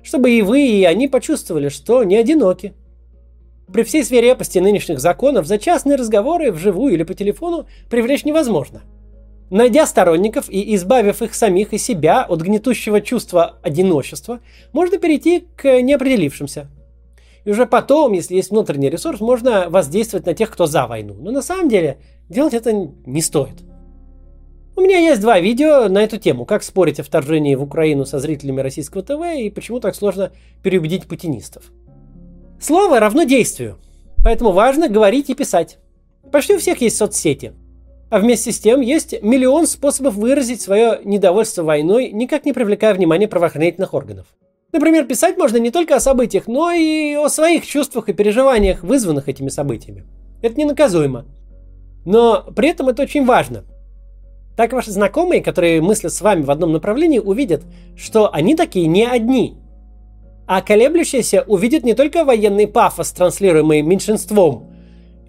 чтобы 0.07 0.31
и 0.31 0.43
вы, 0.43 0.65
и 0.65 0.85
они 0.85 1.09
почувствовали, 1.09 1.69
что 1.69 2.05
не 2.05 2.17
одиноки. 2.17 2.75
При 3.73 3.83
всей 3.83 4.05
свирепости 4.05 4.61
нынешних 4.61 5.01
законов 5.01 5.47
за 5.47 5.59
частные 5.59 5.97
разговоры 5.97 6.53
вживую 6.53 6.95
или 6.95 7.03
по 7.03 7.15
телефону 7.15 7.67
привлечь 7.91 8.25
невозможно. 8.25 8.83
Найдя 9.51 9.85
сторонников 9.85 10.49
и 10.49 10.77
избавив 10.77 11.23
их 11.23 11.35
самих 11.35 11.73
и 11.73 11.79
себя 11.79 12.23
от 12.23 12.41
гнетущего 12.41 13.01
чувства 13.01 13.59
одиночества, 13.63 14.39
можно 14.73 14.99
перейти 14.99 15.49
к 15.57 15.83
неопределившимся. 15.83 16.69
И 17.45 17.51
уже 17.51 17.67
потом, 17.67 18.13
если 18.13 18.37
есть 18.37 18.51
внутренний 18.51 18.91
ресурс, 18.91 19.21
можно 19.21 19.69
воздействовать 19.69 20.27
на 20.27 20.35
тех, 20.35 20.51
кто 20.51 20.67
за 20.67 20.87
войну. 20.87 21.15
Но 21.19 21.33
на 21.33 21.43
самом 21.43 21.69
деле 21.69 21.99
делать 22.29 22.55
это 22.55 22.73
не 22.73 23.23
стоит. 23.23 23.66
У 24.79 24.83
меня 24.83 24.99
есть 24.99 25.23
два 25.23 25.41
видео 25.41 25.89
на 25.89 26.05
эту 26.05 26.19
тему, 26.19 26.45
как 26.45 26.63
спорить 26.63 27.01
о 27.01 27.03
вторжении 27.03 27.55
в 27.55 27.63
Украину 27.63 28.05
со 28.05 28.19
зрителями 28.19 28.61
российского 28.61 29.03
ТВ 29.03 29.39
и 29.39 29.49
почему 29.49 29.81
так 29.81 29.95
сложно 29.95 30.33
переубедить 30.63 31.07
путинистов. 31.07 31.73
Слово 32.61 33.01
равно 33.01 33.23
действию, 33.23 33.79
поэтому 34.23 34.53
важно 34.53 34.91
говорить 34.91 35.31
и 35.31 35.35
писать. 35.35 35.79
Почти 36.31 36.55
у 36.55 36.59
всех 36.59 36.83
есть 36.83 36.99
соцсети. 36.99 37.55
А 38.11 38.19
вместе 38.19 38.53
с 38.53 38.61
тем 38.61 38.83
есть 38.83 39.23
миллион 39.23 39.67
способов 39.67 40.15
выразить 40.15 40.61
свое 40.61 41.01
недовольство 41.05 41.63
войной, 41.63 42.13
никак 42.13 42.45
не 42.45 42.53
привлекая 42.53 42.93
внимания 42.93 43.29
правоохранительных 43.29 43.95
органов. 43.95 44.27
Например, 44.73 45.07
писать 45.07 45.39
можно 45.39 45.57
не 45.57 45.71
только 45.71 45.97
о 45.97 46.01
событиях, 46.01 46.49
но 46.49 46.71
и 46.71 47.15
о 47.15 47.31
своих 47.31 47.67
чувствах 47.67 48.11
и 48.11 48.13
переживаниях, 48.13 48.83
вызванных 48.83 49.31
этими 49.31 49.49
событиями. 49.49 50.05
Это 50.43 50.61
ненаказуемо. 50.61 51.25
Но 52.05 52.45
при 52.55 52.69
этом 52.69 52.91
это 52.91 53.03
очень 53.03 53.25
важно– 53.25 53.65
так 54.57 54.73
ваши 54.73 54.91
знакомые, 54.91 55.43
которые 55.43 55.83
мыслят 55.83 56.13
с 56.13 56.21
вами 56.23 56.43
в 56.43 56.51
одном 56.51 56.73
направлении, 56.73 57.19
увидят, 57.19 57.63
что 57.95 58.33
они 58.33 58.57
такие 58.57 58.87
не 58.87 59.07
одни. 59.07 59.59
А 60.47 60.63
колеблющиеся 60.63 61.43
увидят 61.47 61.85
не 61.85 61.95
только 61.95 62.25
военный 62.25 62.67
пафос, 62.67 63.13
транслируемый 63.13 63.83
меньшинством, 63.83 64.71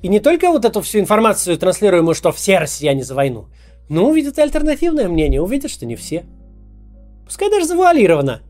и 0.02 0.08
не 0.08 0.20
только 0.20 0.50
вот 0.50 0.64
эту 0.64 0.82
всю 0.82 1.00
информацию, 1.00 1.58
транслируемую, 1.58 2.16
что 2.16 2.32
все 2.32 2.60
россияне 2.60 3.04
за 3.04 3.16
войну, 3.16 3.48
но 3.90 4.08
увидят 4.08 4.38
и 4.38 4.42
альтернативное 4.42 5.08
мнение, 5.08 5.42
увидят, 5.42 5.72
что 5.72 5.86
не 5.86 5.96
все. 5.96 6.26
Пускай 7.26 7.50
даже 7.50 7.66
завуалировано. 7.66 8.42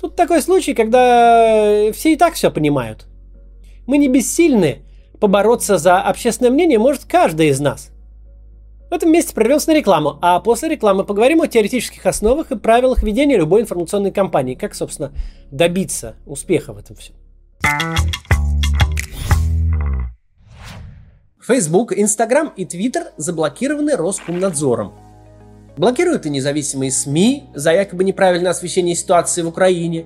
Тут 0.00 0.16
такой 0.16 0.42
случай, 0.42 0.74
когда 0.74 1.90
все 1.92 2.12
и 2.12 2.16
так 2.16 2.34
все 2.34 2.50
понимают. 2.50 3.06
Мы 3.86 3.98
не 3.98 4.08
бессильны 4.08 4.82
побороться 5.18 5.78
за 5.78 6.00
общественное 6.00 6.50
мнение 6.50 6.78
может 6.78 7.04
каждый 7.04 7.48
из 7.48 7.60
нас. 7.60 7.91
В 8.92 8.94
этом 8.94 9.10
месте 9.10 9.32
прервемся 9.32 9.70
на 9.70 9.74
рекламу, 9.74 10.18
а 10.20 10.38
после 10.38 10.68
рекламы 10.68 11.04
поговорим 11.04 11.40
о 11.40 11.48
теоретических 11.48 12.04
основах 12.04 12.52
и 12.52 12.58
правилах 12.58 13.02
ведения 13.02 13.38
любой 13.38 13.62
информационной 13.62 14.10
кампании. 14.10 14.54
Как, 14.54 14.74
собственно, 14.74 15.14
добиться 15.50 16.16
успеха 16.26 16.74
в 16.74 16.76
этом 16.76 16.96
всем. 16.96 17.16
Facebook, 21.40 21.92
Instagram 21.92 22.52
и 22.54 22.66
Twitter 22.66 23.04
заблокированы 23.16 23.96
Роскомнадзором. 23.96 24.92
Блокируют 25.78 26.26
и 26.26 26.30
независимые 26.30 26.90
СМИ 26.90 27.44
за 27.54 27.72
якобы 27.72 28.04
неправильное 28.04 28.50
освещение 28.50 28.94
ситуации 28.94 29.40
в 29.40 29.48
Украине. 29.48 30.04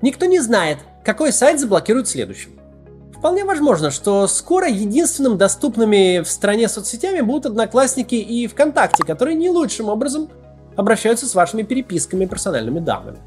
Никто 0.00 0.26
не 0.26 0.38
знает, 0.38 0.78
какой 1.04 1.32
сайт 1.32 1.58
заблокируют 1.58 2.06
следующим. 2.06 2.57
Вполне 3.18 3.44
возможно, 3.44 3.90
что 3.90 4.28
скоро 4.28 4.68
единственным 4.68 5.36
доступными 5.36 6.22
в 6.22 6.30
стране 6.30 6.68
соцсетями 6.68 7.20
будут 7.20 7.46
Одноклассники 7.46 8.14
и 8.14 8.46
ВКонтакте, 8.46 9.02
которые 9.02 9.34
не 9.34 9.50
лучшим 9.50 9.88
образом 9.88 10.30
обращаются 10.76 11.26
с 11.26 11.34
вашими 11.34 11.62
переписками 11.62 12.24
и 12.24 12.28
персональными 12.28 12.78
данными. 12.78 13.18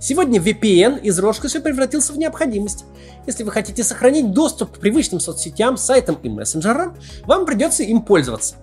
Сегодня 0.00 0.40
VPN 0.40 1.00
из 1.00 1.16
роскоши 1.20 1.60
превратился 1.60 2.12
в 2.12 2.18
необходимость. 2.18 2.86
Если 3.26 3.44
вы 3.44 3.52
хотите 3.52 3.84
сохранить 3.84 4.32
доступ 4.32 4.72
к 4.72 4.80
привычным 4.80 5.20
соцсетям, 5.20 5.76
сайтам 5.76 6.18
и 6.24 6.28
мессенджерам, 6.28 6.96
вам 7.24 7.46
придется 7.46 7.84
им 7.84 8.02
пользоваться. 8.02 8.56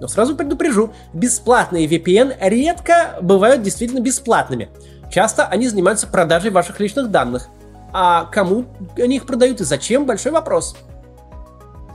Но 0.00 0.08
сразу 0.08 0.34
предупрежу, 0.34 0.92
бесплатные 1.12 1.86
VPN 1.86 2.36
редко 2.40 3.18
бывают 3.20 3.62
действительно 3.62 4.00
бесплатными. 4.00 4.70
Часто 5.12 5.44
они 5.46 5.68
занимаются 5.68 6.06
продажей 6.06 6.50
ваших 6.50 6.80
личных 6.80 7.10
данных– 7.10 7.48
а 7.92 8.24
кому 8.24 8.64
они 8.96 9.16
их 9.16 9.26
продают 9.26 9.60
и 9.60 9.64
зачем? 9.64 10.06
Большой 10.06 10.32
вопрос. 10.32 10.74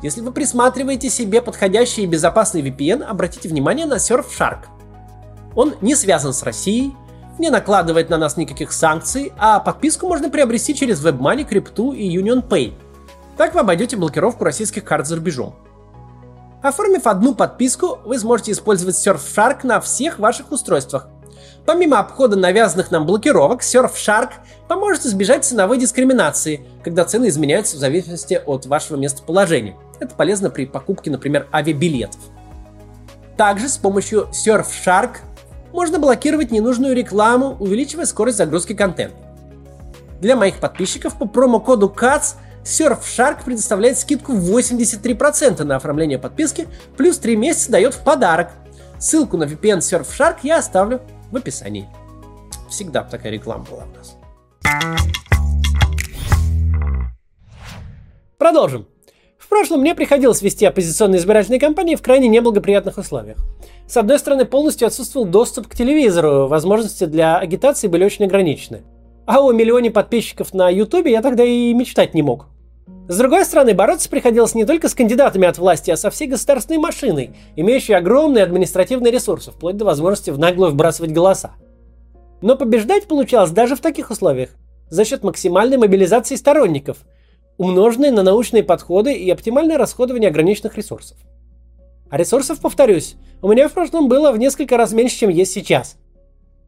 Если 0.04 0.22
вы 0.22 0.32
присматриваете 0.32 1.10
себе 1.10 1.42
подходящий 1.42 2.04
и 2.04 2.08
безопасный 2.08 2.62
VPN, 2.62 3.04
обратите 3.04 3.50
внимание 3.50 3.88
на 3.88 3.96
Surfshark. 3.96 4.66
Он 5.56 5.74
не 5.82 5.96
связан 5.96 6.34
с 6.34 6.44
Россией, 6.44 6.94
не 7.40 7.50
накладывает 7.50 8.10
на 8.10 8.18
нас 8.18 8.38
никаких 8.38 8.72
санкций, 8.74 9.34
а 9.38 9.60
подписку 9.60 10.08
можно 10.08 10.30
приобрести 10.30 10.76
через 10.76 11.04
WebMoney, 11.04 11.46
Крипту 11.46 11.94
и 11.94 12.16
UnionPay. 12.16 12.74
Так 13.38 13.56
вы 13.56 13.62
обойдете 13.62 13.98
блокировку 13.98 14.44
российских 14.44 14.84
карт 14.84 15.08
за 15.08 15.16
рубежом. 15.16 15.56
Оформив 16.62 17.08
одну 17.08 17.34
подписку, 17.34 18.00
вы 18.06 18.20
сможете 18.20 18.52
использовать 18.52 18.96
Surfshark 18.96 19.60
на 19.64 19.80
всех 19.80 20.20
ваших 20.20 20.52
устройствах, 20.52 21.08
Помимо 21.68 22.00
обхода 22.00 22.38
навязанных 22.38 22.92
нам 22.92 23.06
блокировок, 23.06 23.62
Surfshark 23.62 24.30
поможет 24.70 25.06
избежать 25.06 25.44
ценовой 25.44 25.78
дискриминации, 25.78 26.66
когда 26.82 27.04
цены 27.04 27.28
изменяются 27.28 27.76
в 27.76 27.80
зависимости 27.80 28.42
от 28.46 28.66
вашего 28.68 28.96
местоположения. 28.96 29.76
Это 30.00 30.16
полезно 30.16 30.50
при 30.50 30.66
покупке, 30.66 31.12
например, 31.12 31.46
авиабилетов. 31.52 32.22
Также 33.36 33.68
с 33.68 33.78
помощью 33.78 34.30
Surfshark 34.32 35.18
можно 35.74 36.00
блокировать 36.00 36.52
ненужную 36.52 36.96
рекламу, 36.96 37.58
увеличивая 37.60 38.06
скорость 38.06 38.38
загрузки 38.38 38.74
контента. 38.74 39.18
Для 40.22 40.38
моих 40.38 40.62
подписчиков 40.62 41.18
по 41.18 41.28
промокоду 41.28 41.94
CATS 41.94 42.36
Surfshark 42.64 43.44
предоставляет 43.44 43.98
скидку 43.98 44.32
83% 44.32 45.62
на 45.66 45.76
оформление 45.76 46.18
подписки, 46.18 46.70
плюс 46.96 47.18
3 47.18 47.36
месяца 47.36 47.72
дает 47.72 47.94
в 47.94 48.06
подарок. 48.06 48.52
Ссылку 49.00 49.36
на 49.36 49.44
VPN 49.44 49.80
Surfshark 49.80 50.38
я 50.44 50.60
оставлю 50.60 51.02
в 51.32 51.36
описании. 51.36 51.88
Всегда 52.70 53.04
такая 53.04 53.32
реклама 53.32 53.66
была 53.70 53.86
у 53.86 53.98
нас. 53.98 54.18
Продолжим. 58.38 58.88
В 59.38 59.50
прошлом 59.50 59.80
мне 59.80 59.96
приходилось 59.96 60.42
вести 60.42 60.66
оппозиционные 60.66 61.20
избирательные 61.20 61.60
кампании 61.60 61.96
в 61.96 62.02
крайне 62.02 62.28
неблагоприятных 62.28 62.98
условиях. 62.98 63.38
С 63.88 63.96
одной 63.96 64.20
стороны, 64.20 64.46
полностью 64.46 64.88
отсутствовал 64.88 65.26
доступ 65.26 65.68
к 65.68 65.76
телевизору, 65.76 66.48
возможности 66.48 67.06
для 67.06 67.38
агитации 67.38 67.88
были 67.88 68.04
очень 68.04 68.26
ограничены. 68.26 68.84
А 69.26 69.42
о 69.42 69.52
миллионе 69.54 69.90
подписчиков 69.90 70.54
на 70.54 70.70
Ютубе 70.70 71.12
я 71.12 71.22
тогда 71.22 71.44
и 71.44 71.74
мечтать 71.74 72.14
не 72.14 72.22
мог. 72.22 72.48
С 73.08 73.18
другой 73.18 73.46
стороны, 73.46 73.74
бороться 73.74 74.10
приходилось 74.10 74.56
не 74.56 74.66
только 74.66 74.90
с 74.90 74.94
кандидатами 74.94 75.48
от 75.48 75.58
власти, 75.58 75.92
а 75.92 75.98
со 75.98 76.10
всей 76.10 76.28
государственной 76.28 76.80
машиной, 76.80 77.36
имеющей 77.56 77.94
огромные 77.94 78.44
административные 78.44 79.12
ресурсы, 79.12 79.52
вплоть 79.52 79.78
до 79.78 79.86
возможности 79.86 80.30
в 80.30 80.40
наглую 80.40 80.72
вбрасывать 80.72 81.12
голоса. 81.12 81.52
Но 82.42 82.56
побеждать 82.58 83.08
получалось 83.08 83.52
даже 83.52 83.76
в 83.76 83.82
таких 83.82 84.10
условиях 84.10 84.50
за 84.90 85.06
счет 85.06 85.24
максимальной 85.24 85.78
мобилизации 85.78 86.36
сторонников, 86.36 86.98
умноженной 87.58 88.12
на 88.12 88.24
научные 88.24 88.64
подходы 88.64 89.14
и 89.14 89.30
оптимальное 89.30 89.78
расходование 89.78 90.30
ограниченных 90.30 90.78
ресурсов. 90.78 91.18
А 92.10 92.18
ресурсов, 92.18 92.60
повторюсь, 92.60 93.16
у 93.42 93.50
меня 93.50 93.68
в 93.68 93.74
прошлом 93.74 94.08
было 94.08 94.32
в 94.32 94.38
несколько 94.38 94.78
раз 94.78 94.94
меньше, 94.94 95.18
чем 95.18 95.30
есть 95.30 95.52
сейчас. 95.52 95.98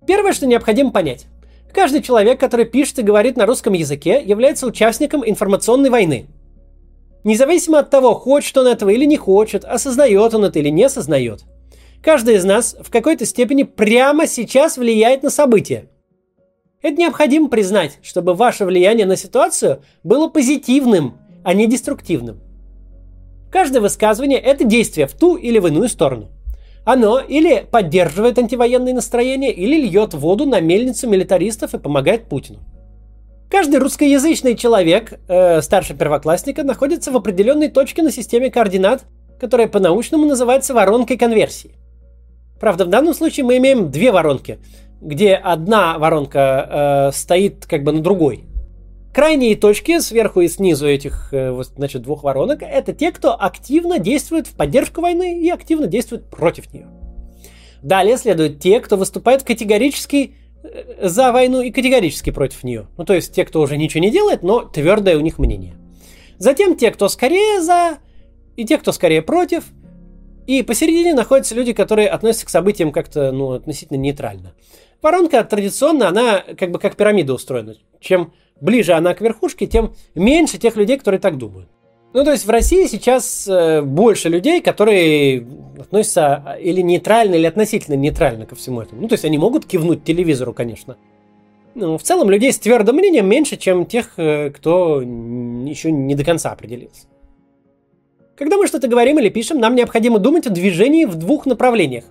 Первое, 0.05 0.33
что 0.33 0.47
необходимо 0.47 0.91
понять. 0.91 1.27
Каждый 1.73 2.01
человек, 2.01 2.39
который 2.39 2.65
пишет 2.65 2.99
и 2.99 3.03
говорит 3.03 3.37
на 3.37 3.45
русском 3.45 3.73
языке, 3.73 4.21
является 4.23 4.65
участником 4.65 5.27
информационной 5.27 5.89
войны. 5.89 6.27
Независимо 7.23 7.79
от 7.79 7.89
того, 7.89 8.15
хочет 8.15 8.57
он 8.57 8.67
этого 8.67 8.89
или 8.89 9.05
не 9.05 9.17
хочет, 9.17 9.65
осознает 9.65 10.33
он 10.33 10.45
это 10.45 10.59
или 10.59 10.69
не 10.69 10.85
осознает. 10.85 11.43
Каждый 12.01 12.35
из 12.35 12.45
нас 12.45 12.75
в 12.79 12.89
какой-то 12.89 13.25
степени 13.25 13.63
прямо 13.63 14.25
сейчас 14.25 14.77
влияет 14.77 15.21
на 15.21 15.29
события. 15.29 15.89
Это 16.81 16.95
необходимо 16.95 17.49
признать, 17.49 17.99
чтобы 18.01 18.33
ваше 18.33 18.65
влияние 18.65 19.05
на 19.05 19.17
ситуацию 19.17 19.83
было 20.03 20.29
позитивным, 20.29 21.17
а 21.43 21.53
не 21.53 21.67
деструктивным. 21.67 22.39
Каждое 23.51 23.81
высказывание– 23.81 24.39
это 24.39 24.63
действие 24.63 25.07
в 25.07 25.13
ту 25.13 25.35
или 25.35 25.59
в 25.59 25.67
иную 25.67 25.89
сторону– 25.89 26.29
оно 26.85 27.19
или 27.19 27.65
поддерживает 27.69 28.39
антивоенные 28.39 28.93
настроения, 28.93 29.51
или 29.51 29.75
льет 29.75 30.13
воду 30.13 30.45
на 30.45 30.59
мельницу 30.59 31.07
милитаристов 31.07 31.73
и 31.73 31.79
помогает 31.79 32.25
Путину. 32.25 32.59
Каждый 33.49 33.79
русскоязычный 33.79 34.55
человек, 34.55 35.19
э, 35.27 35.61
старше 35.61 35.95
первоклассника, 35.95 36.63
находится 36.63 37.11
в 37.11 37.17
определенной 37.17 37.69
точке 37.69 38.03
на 38.03 38.11
системе 38.11 38.51
координат, 38.51 39.05
которая 39.39 39.67
по-научному 39.67 40.25
называется 40.25 40.73
воронкой 40.73 41.17
конверсии. 41.17 41.71
Правда, 42.59 42.85
в 42.85 42.89
данном 42.89 43.13
случае 43.13 43.45
мы 43.45 43.57
имеем 43.57 43.89
две 43.89 44.11
воронки. 44.11 44.59
где 45.01 45.35
одна 45.35 45.97
воронка 45.97 47.09
э, 47.09 47.11
стоит 47.13 47.65
как 47.65 47.83
бы 47.83 47.93
на 47.93 48.01
другой. 48.01 48.43
Крайние 49.13 49.55
точки 49.55 49.99
сверху 49.99 50.41
и 50.41 50.47
снизу 50.47 50.87
этих 50.87 51.29
э, 51.33 51.59
значит, 51.75 52.03
двух 52.03 52.23
воронок 52.23 52.61
это 52.61 52.93
те, 52.93 53.11
кто 53.11 53.33
активно 53.33 53.97
действует 53.97 54.47
в 54.47 54.55
поддержку 54.55 55.01
войны 55.01 55.41
и 55.41 55.49
активно 55.49 55.87
действует 55.87 56.29
против 56.29 56.71
нее. 56.71 56.87
Далее 57.81 58.17
следуют 58.17 58.59
те, 58.59 58.79
кто 58.79 58.97
выступает 58.97 59.43
категорически 59.43 60.35
э, 60.63 61.07
за 61.07 61.31
войну 61.31 61.61
и 61.61 61.71
категорически 61.71 62.29
против 62.29 62.63
нее. 62.63 62.87
Ну, 62.97 63.05
то 63.05 63.13
есть 63.13 63.33
те, 63.33 63.45
кто 63.45 63.61
уже 63.61 63.77
ничего 63.77 64.03
не 64.03 64.11
делает, 64.11 64.43
но 64.43 64.61
твердое 64.61 65.17
у 65.17 65.21
них 65.21 65.39
мнение. 65.39 65.75
Затем 66.37 66.75
те, 66.75 66.91
кто 66.91 67.09
скорее 67.09 67.61
за, 67.61 67.97
и 68.55 68.65
те, 68.65 68.77
кто 68.77 68.91
скорее 68.91 69.21
против. 69.21 69.65
И 70.45 70.63
посередине 70.63 71.13
находятся 71.13 71.55
люди, 71.55 71.73
которые 71.73 72.09
относятся 72.09 72.45
к 72.45 72.49
событиям 72.49 72.91
как-то, 72.91 73.31
ну, 73.31 73.53
относительно 73.53 73.97
нейтрально. 73.97 74.53
Воронка 75.01 75.43
традиционно, 75.43 76.09
она 76.09 76.43
как 76.57 76.71
бы 76.71 76.79
как 76.79 76.95
пирамида 76.95 77.33
устроена. 77.33 77.75
Чем 77.99 78.33
ближе 78.61 78.93
она 78.93 79.13
к 79.13 79.21
верхушке, 79.21 79.67
тем 79.67 79.93
меньше 80.15 80.57
тех 80.57 80.75
людей, 80.75 80.97
которые 80.97 81.19
так 81.19 81.37
думают. 81.37 81.69
Ну, 82.11 82.23
то 82.23 82.31
есть 82.31 82.45
в 82.45 82.49
России 82.49 82.87
сейчас 82.87 83.47
э, 83.47 83.83
больше 83.83 84.29
людей, 84.29 84.61
которые 84.61 85.45
относятся 85.79 86.43
а, 86.43 86.53
или 86.57 86.81
нейтрально, 86.81 87.35
или 87.35 87.45
относительно 87.45 87.95
нейтрально 87.95 88.47
ко 88.47 88.55
всему 88.55 88.81
этому. 88.81 89.01
Ну, 89.01 89.07
то 89.07 89.13
есть 89.13 89.25
они 89.25 89.37
могут 89.37 89.65
кивнуть 89.65 90.03
телевизору, 90.03 90.51
конечно. 90.53 90.97
Но 91.75 91.99
в 91.99 92.03
целом 92.03 92.31
людей 92.31 92.51
с 92.51 92.57
твердым 92.57 92.95
мнением 92.95 93.27
меньше, 93.27 93.57
чем 93.57 93.85
тех, 93.85 94.13
э, 94.17 94.49
кто 94.49 95.01
еще 95.01 95.91
не 95.91 96.15
до 96.15 96.23
конца 96.23 96.51
определился. 96.51 97.05
Когда 98.35 98.57
мы 98.57 98.65
что-то 98.65 98.87
говорим 98.87 99.19
или 99.19 99.29
пишем, 99.29 99.59
нам 99.59 99.75
необходимо 99.75 100.17
думать 100.17 100.47
о 100.47 100.49
движении 100.49 101.05
в 101.05 101.15
двух 101.15 101.45
направлениях. 101.45 102.05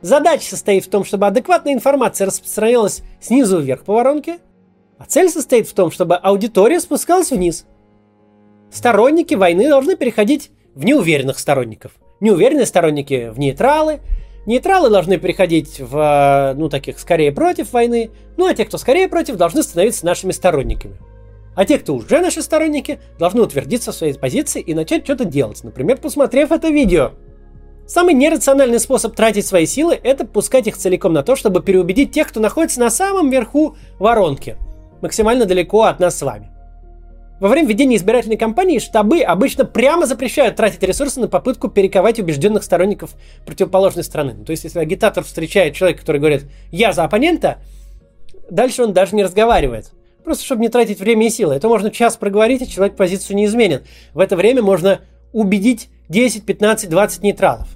Задача 0.00 0.46
состоит 0.46 0.84
в 0.84 0.90
том, 0.90 1.04
чтобы 1.04 1.26
адекватная 1.26 1.74
информация 1.74 2.26
распространялась 2.26 3.02
снизу 3.20 3.60
вверх 3.60 3.84
по 3.84 3.94
воронке, 3.94 4.38
а 4.98 5.04
цель 5.06 5.28
состоит 5.28 5.68
в 5.68 5.74
том, 5.74 5.90
чтобы 5.90 6.16
аудитория 6.16 6.80
спускалась 6.80 7.30
вниз– 7.30 7.66
сторонники 8.74 9.34
войны 9.34 9.68
должны 9.68 9.96
переходить 9.96 10.50
в 10.74 10.84
неуверенных 10.84 11.38
сторонников. 11.38 11.92
Неуверенные 12.20 12.66
сторонники 12.66 13.30
в 13.30 13.38
нейтралы. 13.38 14.00
Нейтралы 14.46 14.90
должны 14.90 15.16
переходить 15.18 15.80
в, 15.80 15.96
э, 15.96 16.54
ну, 16.54 16.68
таких 16.68 16.98
скорее 16.98 17.32
против 17.32 17.72
войны. 17.72 18.10
Ну, 18.36 18.46
а 18.46 18.54
те, 18.54 18.64
кто 18.64 18.76
скорее 18.76 19.08
против, 19.08 19.36
должны 19.36 19.62
становиться 19.62 20.04
нашими 20.04 20.32
сторонниками. 20.32 20.96
А 21.54 21.64
те, 21.64 21.78
кто 21.78 21.94
уже 21.94 22.20
наши 22.20 22.42
сторонники, 22.42 22.98
должны 23.18 23.42
утвердиться 23.42 23.92
в 23.92 23.94
своей 23.94 24.14
позиции 24.14 24.60
и 24.60 24.74
начать 24.74 25.04
что-то 25.04 25.24
делать. 25.24 25.62
Например, 25.62 25.96
посмотрев 25.96 26.50
это 26.52 26.68
видео. 26.68 27.12
Самый 27.86 28.14
нерациональный 28.14 28.80
способ 28.80 29.14
тратить 29.14 29.46
свои 29.46 29.66
силы– 29.66 29.98
это 30.02 30.26
пускать 30.26 30.66
их 30.66 30.76
целиком 30.76 31.12
на 31.12 31.22
то, 31.22 31.36
чтобы 31.36 31.62
переубедить 31.62 32.12
тех, 32.12 32.28
кто 32.28 32.40
находится 32.40 32.80
на 32.80 32.90
самом 32.90 33.30
верху 33.30 33.76
воронки, 33.98 34.56
максимально 35.04 35.44
далеко 35.44 35.82
от 35.82 36.00
нас 36.00 36.16
с 36.16 36.22
вами. 36.22 36.50
Во 37.38 37.48
время 37.48 37.68
ведения 37.68 37.96
избирательной 37.96 38.38
кампании 38.38 38.78
штабы 38.78 39.20
обычно 39.20 39.66
прямо 39.66 40.06
запрещают 40.06 40.56
тратить 40.56 40.82
ресурсы 40.82 41.20
на 41.20 41.28
попытку 41.28 41.68
перековать 41.68 42.18
убежденных 42.18 42.64
сторонников 42.64 43.10
противоположной 43.44 44.02
страны. 44.02 44.34
То 44.46 44.52
есть, 44.52 44.64
если 44.64 44.78
агитатор 44.78 45.22
встречает 45.22 45.74
человека, 45.74 46.00
который 46.00 46.20
говорит 46.20 46.46
«я 46.70 46.94
за 46.94 47.04
оппонента», 47.04 47.58
дальше 48.50 48.82
он 48.82 48.94
даже 48.94 49.14
не 49.14 49.22
разговаривает. 49.22 49.92
Просто 50.24 50.42
чтобы 50.42 50.62
не 50.62 50.70
тратить 50.70 51.00
время 51.00 51.26
и 51.26 51.30
силы. 51.30 51.54
Это 51.54 51.68
можно 51.68 51.90
час 51.90 52.16
проговорить, 52.16 52.62
и 52.62 52.70
человек 52.70 52.96
позицию 52.96 53.36
не 53.36 53.44
изменит. 53.44 53.84
В 54.14 54.20
это 54.20 54.36
время 54.36 54.62
можно 54.62 55.02
убедить 55.32 55.90
10, 56.08 56.46
15, 56.46 56.88
20 56.88 57.22
нейтралов. 57.22 57.68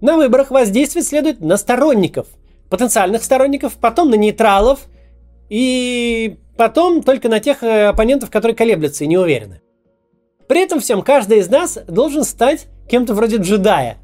На 0.00 0.16
выборах 0.16 0.52
воздействие 0.52 1.02
следует 1.02 1.40
на 1.40 1.56
сторонников, 1.56 2.28
потенциальных 2.68 3.24
сторонников, 3.24 3.74
потом 3.74 4.10
на 4.10 4.14
нейтралов 4.14 4.86
и 5.50 6.38
Потом 6.60 7.02
только 7.02 7.30
на 7.30 7.40
тех 7.40 7.62
э, 7.62 7.86
оппонентов, 7.86 8.28
которые 8.28 8.54
колеблются 8.54 9.04
и 9.04 9.06
не 9.06 9.16
уверены. 9.16 9.62
При 10.46 10.60
этом 10.60 10.80
всем 10.80 11.00
каждый 11.00 11.38
из 11.38 11.48
нас 11.48 11.78
должен 11.88 12.22
стать 12.22 12.66
кем-то 12.86 13.14
вроде 13.14 13.38
джедая. 13.38 13.96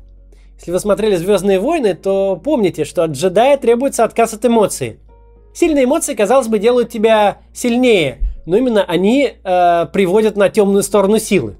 Если 0.58 0.70
вы 0.70 0.80
смотрели 0.80 1.16
«Звездные 1.16 1.60
войны», 1.60 1.92
то 1.92 2.40
помните, 2.42 2.86
что 2.86 3.04
от 3.04 3.10
джедая 3.10 3.58
требуется 3.58 4.04
отказ 4.04 4.32
от 4.32 4.46
эмоций. 4.46 5.00
Сильные 5.54 5.84
эмоции, 5.84 6.14
казалось 6.14 6.48
бы, 6.48 6.58
делают 6.58 6.88
тебя 6.88 7.42
сильнее, 7.52 8.20
но 8.46 8.56
именно 8.56 8.82
они 8.84 9.34
э, 9.34 9.86
приводят 9.92 10.38
на 10.38 10.48
темную 10.48 10.82
сторону 10.82 11.18
силы. 11.18 11.58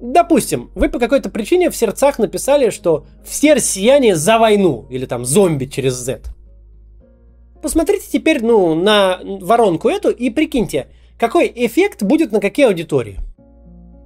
Допустим, 0.00 0.70
вы 0.76 0.88
по 0.88 1.00
какой-то 1.00 1.28
причине 1.28 1.70
в 1.70 1.76
сердцах 1.76 2.20
написали, 2.20 2.70
что 2.70 3.04
все 3.24 3.54
россияне 3.54 4.14
за 4.14 4.38
войну, 4.38 4.86
или 4.90 5.06
там 5.06 5.24
зомби 5.24 5.64
через 5.64 5.94
Z. 5.94 6.20
Посмотрите 7.62 8.06
теперь 8.10 8.42
ну, 8.42 8.74
на 8.74 9.20
воронку 9.22 9.88
эту 9.88 10.10
и 10.10 10.30
прикиньте, 10.30 10.88
какой 11.18 11.52
эффект 11.54 12.02
будет 12.02 12.32
на 12.32 12.40
какие 12.40 12.66
аудитории. 12.66 13.18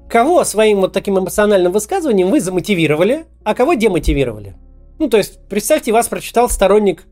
Кого 0.09 0.45
своим 0.45 0.81
вот 0.81 0.93
таким 0.93 1.19
эмоциональным 1.19 1.73
высказыванием 1.73 2.31
вы 2.31 2.41
замотивировали, 2.41 3.27
а 3.45 3.55
кого 3.55 3.75
демотивировали. 3.75 4.55
Ну, 4.99 5.09
то 5.09 5.17
есть, 5.17 5.41
представьте, 5.49 5.93
вас 5.93 6.09
прочитал 6.09 6.49
сторонник 6.49 7.05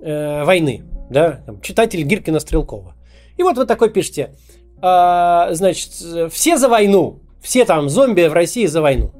э, 0.00 0.44
войны, 0.44 0.84
да, 1.10 1.42
там, 1.46 1.60
читатель 1.60 2.02
Гиркина 2.02 2.40
Стрелкова. 2.40 2.94
И 3.36 3.42
вот 3.42 3.56
вы 3.56 3.66
такой 3.66 3.90
пишете, 3.90 4.34
э, 4.82 5.48
значит, 5.50 5.90
все 6.32 6.56
за 6.56 6.68
войну, 6.68 7.20
все 7.40 7.64
там 7.64 7.88
зомби 7.88 8.26
в 8.26 8.32
России 8.32 8.66
за 8.66 8.82
войну. 8.82 9.12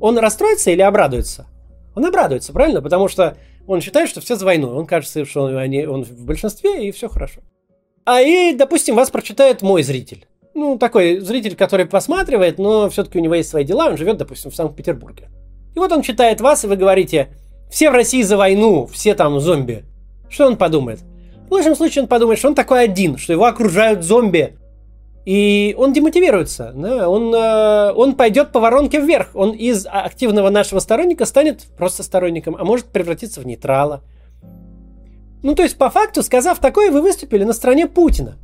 Он 0.00 0.18
расстроится 0.18 0.70
или 0.70 0.82
обрадуется? 0.82 1.46
Он 1.94 2.04
обрадуется, 2.06 2.52
правильно? 2.52 2.80
Потому 2.80 3.08
что 3.08 3.36
он 3.68 3.80
считает, 3.82 4.08
что 4.08 4.20
все 4.20 4.34
за 4.34 4.44
войну. 4.44 4.74
Он 4.74 4.86
кажется, 4.86 5.24
что 5.24 5.42
он, 5.42 5.56
они, 5.56 5.86
он 5.86 6.02
в 6.02 6.24
большинстве, 6.24 6.88
и 6.88 6.90
все 6.90 7.08
хорошо. 7.08 7.42
А 8.04 8.22
и, 8.22 8.54
допустим, 8.54 8.96
вас 8.96 9.10
прочитает 9.10 9.60
мой 9.60 9.82
зритель. 9.82 10.26
Ну, 10.54 10.78
такой 10.78 11.20
зритель, 11.20 11.54
который 11.54 11.84
посматривает, 11.84 12.58
но 12.58 12.88
все-таки 12.88 13.18
у 13.18 13.22
него 13.22 13.34
есть 13.34 13.50
свои 13.50 13.64
дела, 13.64 13.88
он 13.88 13.98
живет, 13.98 14.16
допустим, 14.16 14.50
в 14.50 14.56
Санкт-Петербурге. 14.56 15.28
И 15.76 15.78
вот 15.78 15.92
он 15.92 16.02
читает 16.02 16.40
вас, 16.40 16.64
и 16.64 16.66
вы 16.66 16.76
говорите, 16.76 17.28
все 17.70 17.90
в 17.90 17.94
России 17.94 18.22
за 18.22 18.38
войну, 18.38 18.86
все 18.86 19.14
там 19.14 19.38
зомби. 19.38 19.84
Что 20.30 20.46
он 20.46 20.56
подумает? 20.56 21.00
В 21.48 21.52
лучшем 21.52 21.76
случае 21.76 22.02
он 22.02 22.08
подумает, 22.08 22.38
что 22.38 22.48
он 22.48 22.54
такой 22.54 22.82
один, 22.82 23.18
что 23.18 23.34
его 23.34 23.44
окружают 23.44 24.02
зомби, 24.02 24.56
и 25.28 25.74
он 25.76 25.92
демотивируется, 25.92 26.72
да? 26.74 27.06
он, 27.06 27.34
э, 27.34 27.92
он 27.92 28.14
пойдет 28.14 28.50
по 28.50 28.60
воронке 28.60 28.98
вверх. 28.98 29.32
Он 29.34 29.50
из 29.50 29.86
активного 29.86 30.48
нашего 30.48 30.78
сторонника 30.78 31.26
станет 31.26 31.64
просто 31.76 32.02
сторонником, 32.02 32.56
а 32.58 32.64
может 32.64 32.86
превратиться 32.86 33.42
в 33.42 33.46
нейтрала. 33.46 34.02
Ну, 35.42 35.54
то 35.54 35.62
есть, 35.62 35.76
по 35.76 35.90
факту, 35.90 36.22
сказав 36.22 36.60
такое, 36.60 36.90
вы 36.90 37.02
выступили 37.02 37.44
на 37.44 37.52
стороне 37.52 37.86
Путина. 37.86 38.38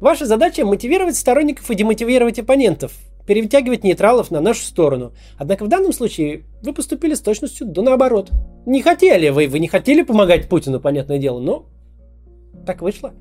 Ваша 0.00 0.26
задача 0.26 0.64
мотивировать 0.64 1.14
сторонников 1.14 1.70
и 1.70 1.76
демотивировать 1.76 2.40
оппонентов, 2.40 2.90
перетягивать 3.24 3.84
нейтралов 3.84 4.32
на 4.32 4.40
нашу 4.40 4.64
сторону. 4.64 5.12
Однако 5.38 5.64
в 5.64 5.68
данном 5.68 5.92
случае 5.92 6.42
вы 6.60 6.72
поступили 6.72 7.14
с 7.14 7.20
точностью 7.20 7.68
до 7.68 7.82
наоборот. 7.82 8.32
Не 8.66 8.82
хотели 8.82 9.28
вы, 9.28 9.46
вы 9.46 9.60
не 9.60 9.68
хотели 9.68 10.02
помогать 10.02 10.48
Путину, 10.48 10.80
понятное 10.80 11.18
дело, 11.18 11.38
но 11.38 11.66
так 12.66 12.82
вышло. 12.82 13.14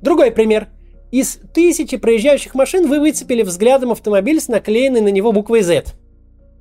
Другой 0.00 0.30
пример. 0.30 0.68
Из 1.16 1.38
тысячи 1.54 1.96
проезжающих 1.96 2.54
машин 2.54 2.86
вы 2.88 3.00
выцепили 3.00 3.40
взглядом 3.42 3.92
автомобиль 3.92 4.38
с 4.38 4.48
наклеенной 4.48 5.00
на 5.00 5.08
него 5.08 5.32
буквой 5.32 5.62
Z. 5.62 5.84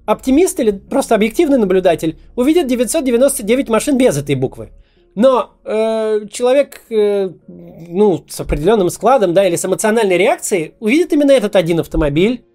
Оптимист 0.05 0.57
или 0.61 0.71
просто 0.71 1.13
объективный 1.13 1.57
наблюдатель 1.57 2.17
увидит 2.37 2.65
999 2.67 3.67
машин 3.67 3.97
без 3.97 4.17
этой 4.17 4.35
буквы. 4.35 4.69
Но 5.13 5.55
э, 5.65 6.21
человек, 6.31 6.83
э, 6.89 7.31
ну, 7.49 8.23
с 8.29 8.39
определенным 8.39 8.89
складом, 8.91 9.33
да, 9.33 9.45
или 9.45 9.57
с 9.57 9.65
эмоциональной 9.65 10.17
реакцией, 10.17 10.75
увидит 10.79 11.11
именно 11.11 11.31
этот 11.31 11.57
один 11.57 11.81
автомобиль 11.81 12.45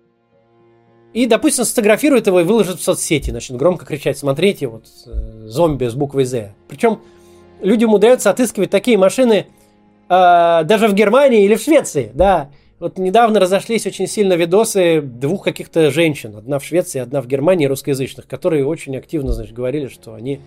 и, 1.13 1.27
допустим, 1.27 1.67
сфотографирует 1.67 2.29
его 2.29 2.41
и 2.41 2.45
выложит 2.45 2.81
в 2.81 2.83
соцсети, 2.83 3.31
начнет 3.31 3.59
громко 3.59 3.85
кричать, 3.85 4.17
смотрите, 4.17 4.69
вот, 4.69 4.87
э, 5.07 5.49
зомби 5.49 5.85
с 5.85 5.95
буквой 5.95 6.25
Z. 6.25 6.55
Причем 6.67 7.03
люди 7.61 7.85
умудряются 7.85 8.31
отыскивать 8.31 8.71
такие 8.71 8.97
машины 8.97 9.49
даже 10.11 10.88
в 10.88 10.92
Германии 10.94 11.44
или 11.44 11.55
в 11.55 11.62
Швеции, 11.62 12.11
да. 12.12 12.51
Вот 12.81 12.99
недавно 12.99 13.38
разошлись 13.38 13.87
очень 13.87 14.09
сильно 14.09 14.33
видосы 14.33 15.01
двух 15.01 15.44
каких-то 15.44 15.90
женщин, 15.90 16.35
одна 16.35 16.59
в 16.59 16.64
Швеции, 16.64 16.99
одна 16.99 17.20
в 17.20 17.27
Германии, 17.27 17.66
русскоязычных, 17.66 18.27
которые 18.27 18.66
очень 18.66 18.96
активно, 18.96 19.33
значит, 19.33 19.55
говорили, 19.55 19.87
что 19.87 20.14
они 20.14 20.40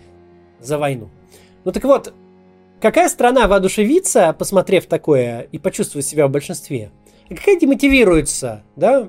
за 0.60 0.76
войну. 0.76 1.08
Ну 1.64 1.72
так 1.72 1.84
вот, 1.84 2.12
какая 2.80 3.08
страна 3.08 3.48
воодушевится, 3.48 4.34
посмотрев 4.38 4.84
такое, 4.86 5.46
и 5.50 5.58
почувствовать 5.58 6.06
себя 6.06 6.26
в 6.26 6.30
большинстве? 6.30 6.90
И 7.30 7.34
какая 7.34 7.58
демотивируется, 7.58 8.64
да? 8.76 9.08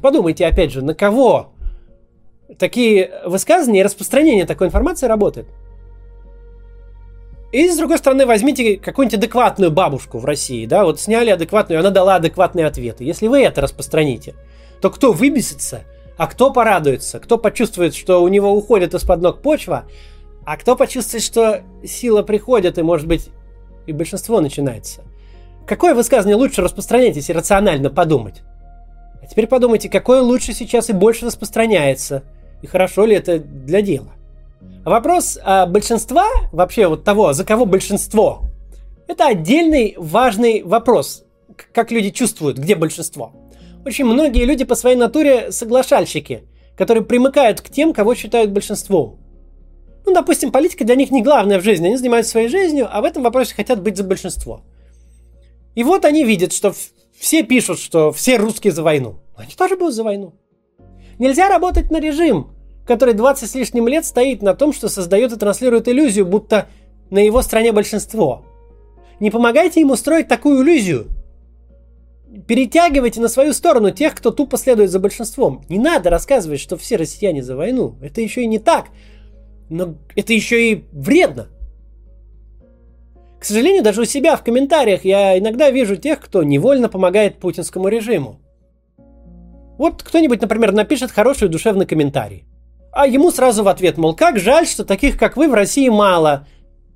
Подумайте, 0.00 0.46
опять 0.46 0.72
же, 0.72 0.82
на 0.82 0.94
кого 0.94 1.52
такие 2.58 3.20
высказывания 3.24 3.80
и 3.80 3.84
распространение 3.84 4.46
такой 4.46 4.66
информации 4.66 5.06
работает? 5.06 5.46
И 7.52 7.68
с 7.68 7.76
другой 7.76 7.98
стороны, 7.98 8.24
возьмите 8.24 8.78
какую-нибудь 8.78 9.18
адекватную 9.18 9.70
бабушку 9.70 10.18
в 10.18 10.24
России, 10.24 10.64
да, 10.64 10.84
вот 10.84 10.98
сняли 10.98 11.28
адекватную, 11.28 11.80
она 11.80 11.90
дала 11.90 12.16
адекватные 12.16 12.66
ответы. 12.66 13.04
Если 13.04 13.28
вы 13.28 13.42
это 13.42 13.60
распространите, 13.60 14.34
то 14.80 14.88
кто 14.88 15.12
выбесится, 15.12 15.82
а 16.16 16.26
кто 16.28 16.50
порадуется, 16.50 17.20
кто 17.20 17.36
почувствует, 17.36 17.94
что 17.94 18.22
у 18.22 18.28
него 18.28 18.50
уходит 18.52 18.94
из-под 18.94 19.20
ног 19.20 19.42
почва, 19.42 19.84
а 20.46 20.56
кто 20.56 20.76
почувствует, 20.76 21.22
что 21.22 21.62
сила 21.84 22.22
приходит 22.22 22.78
и, 22.78 22.82
может 22.82 23.06
быть, 23.06 23.28
и 23.86 23.92
большинство 23.92 24.40
начинается. 24.40 25.02
Какое 25.66 25.94
высказывание 25.94 26.36
лучше 26.36 26.62
распространять, 26.62 27.16
если 27.16 27.34
рационально 27.34 27.90
подумать? 27.90 28.42
А 29.22 29.26
теперь 29.26 29.46
подумайте, 29.46 29.90
какое 29.90 30.22
лучше 30.22 30.54
сейчас 30.54 30.88
и 30.88 30.94
больше 30.94 31.26
распространяется, 31.26 32.22
и 32.62 32.66
хорошо 32.66 33.04
ли 33.04 33.14
это 33.14 33.38
для 33.38 33.82
дела. 33.82 34.12
Вопрос 34.84 35.38
а 35.42 35.66
большинства, 35.66 36.26
вообще 36.50 36.88
вот 36.88 37.04
того, 37.04 37.32
за 37.32 37.44
кого 37.44 37.66
большинство, 37.66 38.42
это 39.06 39.26
отдельный 39.26 39.94
важный 39.96 40.62
вопрос, 40.62 41.24
как 41.72 41.92
люди 41.92 42.10
чувствуют, 42.10 42.58
где 42.58 42.74
большинство. 42.74 43.32
Очень 43.84 44.06
многие 44.06 44.44
люди 44.44 44.64
по 44.64 44.74
своей 44.74 44.96
натуре 44.96 45.52
соглашальщики, 45.52 46.44
которые 46.76 47.04
примыкают 47.04 47.60
к 47.60 47.68
тем, 47.68 47.92
кого 47.92 48.14
считают 48.14 48.50
большинством. 48.50 49.18
Ну, 50.04 50.14
допустим, 50.14 50.50
политика 50.50 50.84
для 50.84 50.96
них 50.96 51.10
не 51.10 51.22
главная 51.22 51.60
в 51.60 51.64
жизни, 51.64 51.86
они 51.86 51.96
занимаются 51.96 52.32
своей 52.32 52.48
жизнью, 52.48 52.88
а 52.90 53.00
в 53.00 53.04
этом 53.04 53.22
вопросе 53.22 53.54
хотят 53.54 53.80
быть 53.82 53.96
за 53.96 54.04
большинство. 54.04 54.62
И 55.74 55.84
вот 55.84 56.04
они 56.04 56.24
видят, 56.24 56.52
что 56.52 56.74
все 57.16 57.42
пишут, 57.44 57.78
что 57.78 58.12
все 58.12 58.36
русские 58.36 58.72
за 58.72 58.82
войну. 58.82 59.20
Они 59.36 59.52
тоже 59.56 59.76
будут 59.76 59.94
за 59.94 60.02
войну. 60.02 60.34
Нельзя 61.18 61.48
работать 61.48 61.90
на 61.90 62.00
режим, 62.00 62.51
который 62.86 63.14
20 63.14 63.48
с 63.48 63.54
лишним 63.54 63.88
лет 63.88 64.04
стоит 64.04 64.42
на 64.42 64.54
том, 64.54 64.72
что 64.72 64.88
создает 64.88 65.32
и 65.32 65.36
транслирует 65.36 65.88
иллюзию, 65.88 66.26
будто 66.26 66.68
на 67.10 67.18
его 67.18 67.42
стороне 67.42 67.72
большинство. 67.72 68.44
Не 69.20 69.30
помогайте 69.30 69.80
ему 69.80 69.96
строить 69.96 70.28
такую 70.28 70.62
иллюзию. 70.64 71.06
Перетягивайте 72.46 73.20
на 73.20 73.28
свою 73.28 73.52
сторону 73.52 73.90
тех, 73.90 74.14
кто 74.14 74.30
тупо 74.30 74.56
следует 74.56 74.90
за 74.90 74.98
большинством. 74.98 75.62
Не 75.68 75.78
надо 75.78 76.10
рассказывать, 76.10 76.60
что 76.60 76.76
все 76.76 76.96
россияне 76.96 77.42
за 77.42 77.54
войну. 77.54 77.96
Это 78.00 78.20
еще 78.20 78.42
и 78.42 78.46
не 78.46 78.58
так. 78.58 78.86
Но 79.68 79.94
это 80.16 80.32
еще 80.32 80.72
и 80.72 80.84
вредно. 80.92 81.48
К 83.38 83.44
сожалению, 83.44 83.82
даже 83.82 84.00
у 84.00 84.04
себя 84.04 84.36
в 84.36 84.44
комментариях 84.44 85.04
я 85.04 85.38
иногда 85.38 85.70
вижу 85.70 85.96
тех, 85.96 86.20
кто 86.20 86.42
невольно 86.42 86.88
помогает 86.88 87.38
путинскому 87.38 87.88
режиму. 87.88 88.40
Вот 89.78 90.02
кто-нибудь, 90.02 90.40
например, 90.40 90.72
напишет 90.72 91.10
хороший 91.10 91.48
душевный 91.48 91.86
комментарий. 91.86 92.44
А 92.92 93.06
ему 93.06 93.30
сразу 93.30 93.64
в 93.64 93.68
ответ, 93.68 93.96
мол, 93.96 94.14
как 94.14 94.38
жаль, 94.38 94.66
что 94.66 94.84
таких, 94.84 95.18
как 95.18 95.38
вы, 95.38 95.48
в 95.48 95.54
России 95.54 95.88
мало. 95.88 96.46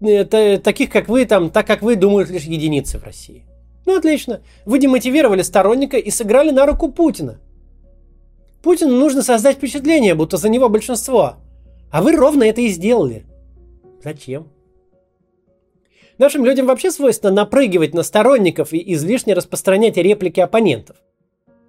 Это, 0.00 0.58
таких, 0.58 0.90
как 0.90 1.08
вы, 1.08 1.24
там, 1.24 1.50
так 1.50 1.66
как 1.66 1.80
вы, 1.80 1.96
думают 1.96 2.28
лишь 2.28 2.44
единицы 2.44 2.98
в 2.98 3.04
России. 3.04 3.46
Ну, 3.86 3.96
отлично. 3.96 4.42
Вы 4.66 4.78
демотивировали 4.78 5.40
сторонника 5.40 5.96
и 5.96 6.10
сыграли 6.10 6.50
на 6.50 6.66
руку 6.66 6.92
Путина. 6.92 7.40
Путину 8.62 8.96
нужно 8.96 9.22
создать 9.22 9.56
впечатление, 9.56 10.14
будто 10.14 10.36
за 10.36 10.50
него 10.50 10.68
большинство. 10.68 11.36
А 11.90 12.02
вы 12.02 12.12
ровно 12.12 12.44
это 12.44 12.60
и 12.60 12.68
сделали. 12.68 13.24
Зачем? 14.04 14.48
Нашим 16.18 16.44
людям 16.44 16.66
вообще 16.66 16.90
свойственно 16.90 17.32
напрыгивать 17.32 17.94
на 17.94 18.02
сторонников 18.02 18.74
и 18.74 18.92
излишне 18.92 19.32
распространять 19.32 19.96
реплики 19.96 20.40
оппонентов. 20.40 20.96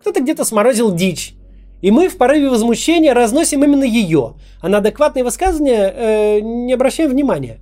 Кто-то 0.02 0.22
где-то 0.22 0.44
сморозил 0.44 0.94
дичь, 0.94 1.37
и 1.82 1.92
мы 1.92 2.10
в 2.10 2.18
порыве 2.18 2.50
возмущения 2.50 3.14
разносим 3.14 3.64
именно 3.64 3.84
ее, 3.84 4.36
а 4.62 4.70
на 4.70 4.80
адекватные 4.80 5.24
высказывания 5.24 5.94
э, 5.96 6.40
не 6.40 6.74
обращаем 6.74 7.12
внимания. 7.12 7.60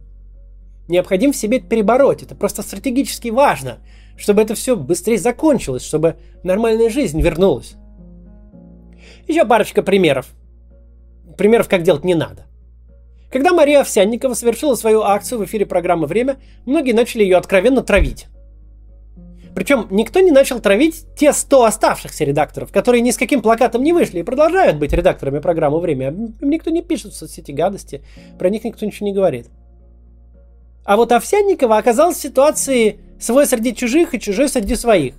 Необходимо 0.87 1.33
в 1.33 1.37
себе 1.37 1.59
перебороть, 1.59 2.23
это 2.23 2.35
просто 2.35 2.61
стратегически 2.61 3.29
важно, 3.29 3.79
чтобы 4.17 4.41
это 4.41 4.55
все 4.55 4.75
быстрее 4.75 5.17
закончилось, 5.17 5.83
чтобы 5.83 6.17
нормальная 6.43 6.89
жизнь 6.89 7.21
вернулась. 7.21 7.75
Еще 9.27 9.45
парочка 9.45 9.81
примеров. 9.81 10.27
Примеров, 11.37 11.67
как 11.67 11.81
делать 11.81 12.03
не 12.03 12.15
надо. 12.15 12.45
Когда 13.31 13.51
Мария 13.51 13.81
Овсянникова 13.81 14.33
совершила 14.33 14.75
свою 14.75 15.01
акцию 15.01 15.39
в 15.39 15.45
эфире 15.45 15.65
программы 15.65 16.07
«Время», 16.07 16.37
многие 16.65 16.93
начали 16.93 17.23
ее 17.23 17.35
откровенно 17.35 17.81
травить. 17.81 18.27
Причем 19.55 19.87
никто 19.89 20.19
не 20.19 20.31
начал 20.31 20.59
травить 20.59 21.05
те 21.17 21.31
100 21.31 21.63
оставшихся 21.63 22.25
редакторов, 22.25 22.73
которые 22.73 22.99
ни 22.99 23.11
с 23.11 23.17
каким 23.17 23.41
плакатом 23.41 23.83
не 23.83 23.93
вышли 23.93 24.19
и 24.19 24.23
продолжают 24.23 24.75
быть 24.77 24.91
редакторами 24.91 25.39
программы 25.39 25.79
«Время». 25.79 26.09
Им 26.09 26.49
никто 26.49 26.71
не 26.71 26.81
пишет 26.81 27.13
в 27.13 27.15
соцсети 27.15 27.51
гадости, 27.51 28.03
про 28.37 28.49
них 28.49 28.65
никто 28.65 28.85
ничего 28.85 29.07
не 29.07 29.13
говорит. 29.13 29.47
А 30.83 30.97
вот 30.97 31.13
Овсянникова 31.13 31.77
оказалась 31.77 32.17
в 32.17 32.21
ситуации 32.21 32.99
свой 33.17 33.47
среди 33.47 33.73
чужих 33.73 34.13
и 34.13 34.19
чужой 34.19 34.49
среди 34.49 34.75
своих. 34.75 35.15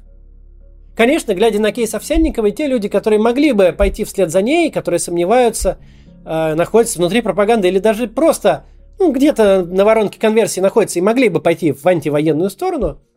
Конечно, 0.95 1.35
глядя 1.35 1.59
на 1.59 1.73
кейс 1.73 1.95
Овсянниковой, 1.95 2.53
те 2.53 2.67
люди, 2.67 2.89
которые 2.89 3.19
могли 3.19 3.53
бы 3.53 3.75
пойти 3.77 4.05
вслед 4.05 4.31
за 4.31 4.43
ней, 4.43 4.71
которые 4.71 5.01
сомневаются, 5.01 5.79
э, 6.27 6.55
находятся 6.55 6.99
внутри 6.99 7.23
пропаганды 7.23 7.69
или 7.69 7.79
даже 7.79 8.07
просто 8.07 8.67
ну, 8.99 9.13
где-то 9.13 9.65
на 9.65 9.87
воронке 9.87 10.21
конверсии 10.21 10.61
находятся 10.61 10.99
и 10.99 11.03
могли 11.03 11.31
бы 11.31 11.41
пойти 11.41 11.73
в 11.73 11.87
антивоенную 11.87 12.51
сторону– 12.51 13.01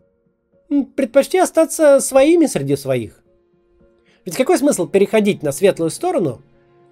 предпочти 0.96 1.38
остаться 1.38 2.00
своими 2.00 2.46
среди 2.46 2.76
своих. 2.76 3.24
Ведь 4.26 4.36
какой 4.36 4.58
смысл 4.58 4.88
переходить 4.88 5.44
на 5.44 5.52
светлую 5.52 5.90
сторону, 5.90 6.42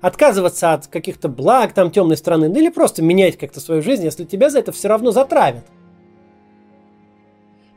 отказываться 0.01 0.73
от 0.73 0.87
каких-то 0.87 1.29
благ 1.29 1.73
там 1.73 1.91
темной 1.91 2.17
стороны, 2.17 2.49
ну 2.49 2.57
или 2.57 2.69
просто 2.69 3.01
менять 3.01 3.37
как-то 3.37 3.59
свою 3.59 3.81
жизнь, 3.81 4.03
если 4.03 4.25
тебя 4.25 4.49
за 4.49 4.59
это 4.59 4.71
все 4.71 4.87
равно 4.87 5.11
затравят? 5.11 5.65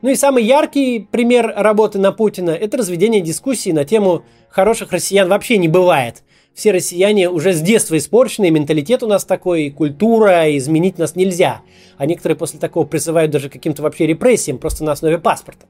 Ну 0.01 0.09
и 0.09 0.15
самый 0.15 0.43
яркий 0.43 1.07
пример 1.11 1.53
работы 1.55 1.99
на 1.99 2.11
Путина– 2.11 2.49
это 2.51 2.77
разведение 2.77 3.21
дискуссии 3.21 3.69
на 3.69 3.85
тему 3.85 4.23
«хороших 4.49 4.91
россиян 4.91 5.29
вообще 5.29 5.57
не 5.57 5.67
бывает». 5.67 6.23
Все 6.53 6.71
россияне 6.71 7.29
уже 7.29 7.53
с 7.53 7.61
детства 7.61 7.97
испорчены, 7.97 8.47
и 8.47 8.51
менталитет 8.51 9.03
у 9.03 9.07
нас 9.07 9.23
такой, 9.23 9.65
и 9.65 9.69
культура, 9.69 10.47
и 10.49 10.57
изменить 10.57 10.97
нас 10.97 11.15
нельзя. 11.15 11.61
А 11.97 12.05
некоторые 12.05 12.35
после 12.35 12.59
такого 12.59 12.85
призывают 12.85 13.31
даже 13.31 13.49
каким-то 13.49 13.83
вообще 13.83 14.05
репрессиям 14.05 14.57
просто 14.57 14.83
на 14.83 14.91
основе 14.91 15.17
паспорта. 15.17 15.67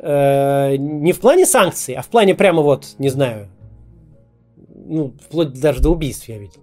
Э, 0.00 0.76
не 0.76 1.12
в 1.12 1.20
плане 1.20 1.44
санкций, 1.44 1.94
а 1.94 2.02
в 2.02 2.08
плане 2.08 2.34
прямо 2.34 2.62
вот, 2.62 2.94
не 2.98 3.08
знаю, 3.08 3.48
ну, 4.86 5.12
вплоть 5.20 5.58
даже 5.60 5.80
до 5.80 5.90
убийств 5.90 6.28
я 6.28 6.38
видел. 6.38 6.62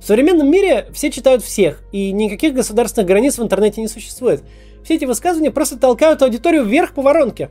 В 0.00 0.04
современном 0.04 0.48
мире 0.48 0.86
все 0.92 1.10
читают 1.10 1.42
всех, 1.42 1.82
и 1.90 2.12
никаких 2.12 2.54
государственных 2.54 3.08
границ 3.08 3.38
в 3.38 3.42
интернете 3.42 3.80
не 3.80 3.88
существует. 3.88 4.44
Все 4.84 4.94
эти 4.94 5.04
высказывания 5.04 5.50
просто 5.50 5.76
толкают 5.76 6.22
аудиторию 6.22 6.64
вверх 6.64 6.94
по 6.94 7.02
воронке. 7.02 7.50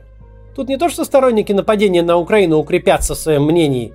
Тут 0.56 0.68
не 0.68 0.78
то, 0.78 0.88
что 0.88 1.04
сторонники 1.04 1.52
нападения 1.52 2.02
на 2.02 2.16
Украину 2.16 2.56
укрепятся 2.58 3.14
в 3.14 3.18
своем 3.18 3.44
мнении, 3.44 3.92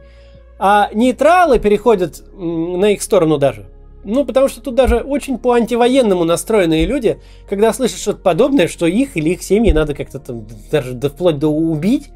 а 0.60 0.90
нейтралы 0.94 1.60
переходят 1.60 2.24
на 2.38 2.92
их 2.92 3.02
сторону 3.02 3.40
даже. 3.40 3.66
Ну, 4.04 4.26
потому 4.26 4.50
что 4.50 4.62
тут 4.62 4.76
даже 4.76 4.98
очень 4.98 5.38
по 5.38 5.54
антивоенному 5.54 6.26
настроенные 6.26 6.86
люди, 6.86 7.20
когда 7.48 7.72
слышат 7.72 8.00
что-то 8.00 8.20
подобное, 8.20 8.68
что 8.68 8.86
их 8.86 9.16
или 9.16 9.30
их 9.30 9.44
семьи 9.44 9.72
надо 9.72 9.96
как-то 9.96 10.20
там 10.20 10.46
даже 10.72 10.94
до, 10.94 11.10
вплоть 11.10 11.40
до 11.40 11.48
убить, 11.48 12.10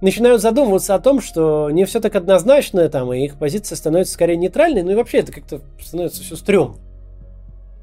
начинают 0.00 0.40
задумываться 0.40 0.94
о 0.94 1.00
том, 1.00 1.20
что 1.20 1.70
не 1.70 1.84
все 1.84 2.00
так 2.00 2.14
однозначно, 2.14 2.88
там, 2.88 3.12
и 3.12 3.24
их 3.24 3.38
позиция 3.38 3.76
становится 3.76 4.14
скорее 4.14 4.36
нейтральной, 4.36 4.82
ну 4.82 4.92
и 4.92 4.94
вообще 4.94 5.18
это 5.18 5.32
как-то 5.32 5.60
становится 5.80 6.22
все 6.22 6.36
стрёмно. 6.36 6.76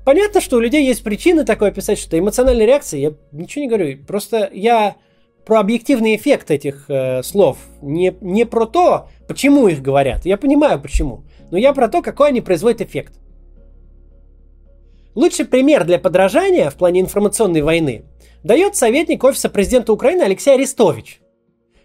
Понятно, 0.05 0.41
что 0.41 0.57
у 0.57 0.59
людей 0.59 0.85
есть 0.85 1.03
причины 1.03 1.45
такое 1.45 1.71
писать, 1.71 1.97
что 1.97 2.17
эмоциональная 2.17 2.65
реакция, 2.65 2.99
я 2.99 3.13
ничего 3.31 3.63
не 3.63 3.69
говорю, 3.69 3.97
просто 4.05 4.49
я 4.53 4.95
про 5.45 5.59
объективный 5.59 6.15
эффект 6.15 6.51
этих 6.51 6.85
э, 6.89 7.23
слов, 7.23 7.57
не, 7.81 8.15
не 8.21 8.45
про 8.45 8.65
то, 8.65 9.07
почему 9.27 9.67
их 9.67 9.81
говорят, 9.81 10.25
я 10.25 10.37
понимаю 10.37 10.79
почему, 10.79 11.23
но 11.51 11.57
я 11.57 11.73
про 11.73 11.89
то, 11.89 12.01
какой 12.01 12.29
они 12.29 12.41
производят 12.41 12.81
эффект. 12.81 13.13
Лучший 15.15 15.45
пример 15.45 15.85
для 15.85 15.99
подражания 15.99 16.69
в 16.69 16.75
плане 16.75 17.01
информационной 17.01 17.61
войны 17.61 18.05
дает 18.43 18.75
советник 18.75 19.23
Офиса 19.23 19.47
президента 19.47 19.93
Украины 19.93 20.23
Алексей 20.23 20.55
Арестович. 20.55 21.21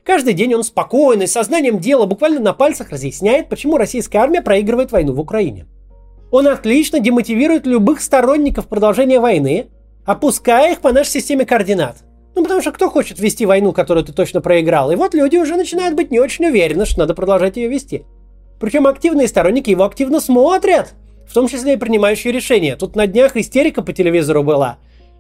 Каждый 0.03 0.33
день 0.33 0.55
он 0.55 0.65
спокойно 0.65 1.25
и 1.25 1.27
сознанием 1.27 1.79
дела 1.79 2.07
буквально 2.07 2.41
на 2.41 2.55
пальцах 2.55 2.89
разъясняет, 2.89 3.51
почему 3.51 3.77
российская 3.77 4.19
армия 4.19 4.41
проигрывает 4.41 4.93
войну 4.93 5.13
в 5.13 5.21
Украине. 5.21 5.67
Он 6.31 6.47
отлично 6.47 7.01
демотивирует 7.01 7.67
любых 7.67 8.01
сторонников 8.01 8.67
продолжения 8.67 9.21
войны, 9.21 9.67
опуская 10.07 10.73
их 10.73 10.81
по 10.81 10.93
нашей 10.93 11.11
системе 11.11 11.45
координат. 11.45 11.99
Ну, 12.35 12.43
потому 12.43 12.63
что 12.63 12.73
кто 12.73 12.89
хочет 12.89 13.19
вести 13.19 13.45
войну, 13.45 13.73
которую 13.75 14.05
ты 14.05 14.15
точно 14.15 14.41
проиграл? 14.41 14.91
И 14.91 14.97
вот 14.97 15.13
люди 15.13 15.37
уже 15.37 15.57
начинают 15.57 15.95
быть 15.95 16.11
не 16.11 16.21
очень 16.21 16.47
уверены, 16.47 16.87
что 16.87 17.01
надо 17.01 17.15
продолжать 17.15 17.59
ее 17.59 17.69
вести. 17.69 18.07
Причем 18.59 18.87
активные 18.87 19.29
сторонники 19.29 19.71
его 19.71 19.85
активно 19.85 20.21
смотрят, 20.21 20.95
в 21.29 21.35
том 21.35 21.47
числе 21.47 21.75
и 21.75 21.77
принимающие 21.77 22.33
решения. 22.33 22.77
Тут 22.77 22.97
на 22.97 23.07
днях 23.07 23.37
истерика 23.37 23.83
по 23.83 23.93
телевизору 23.93 24.43
была 24.43 24.79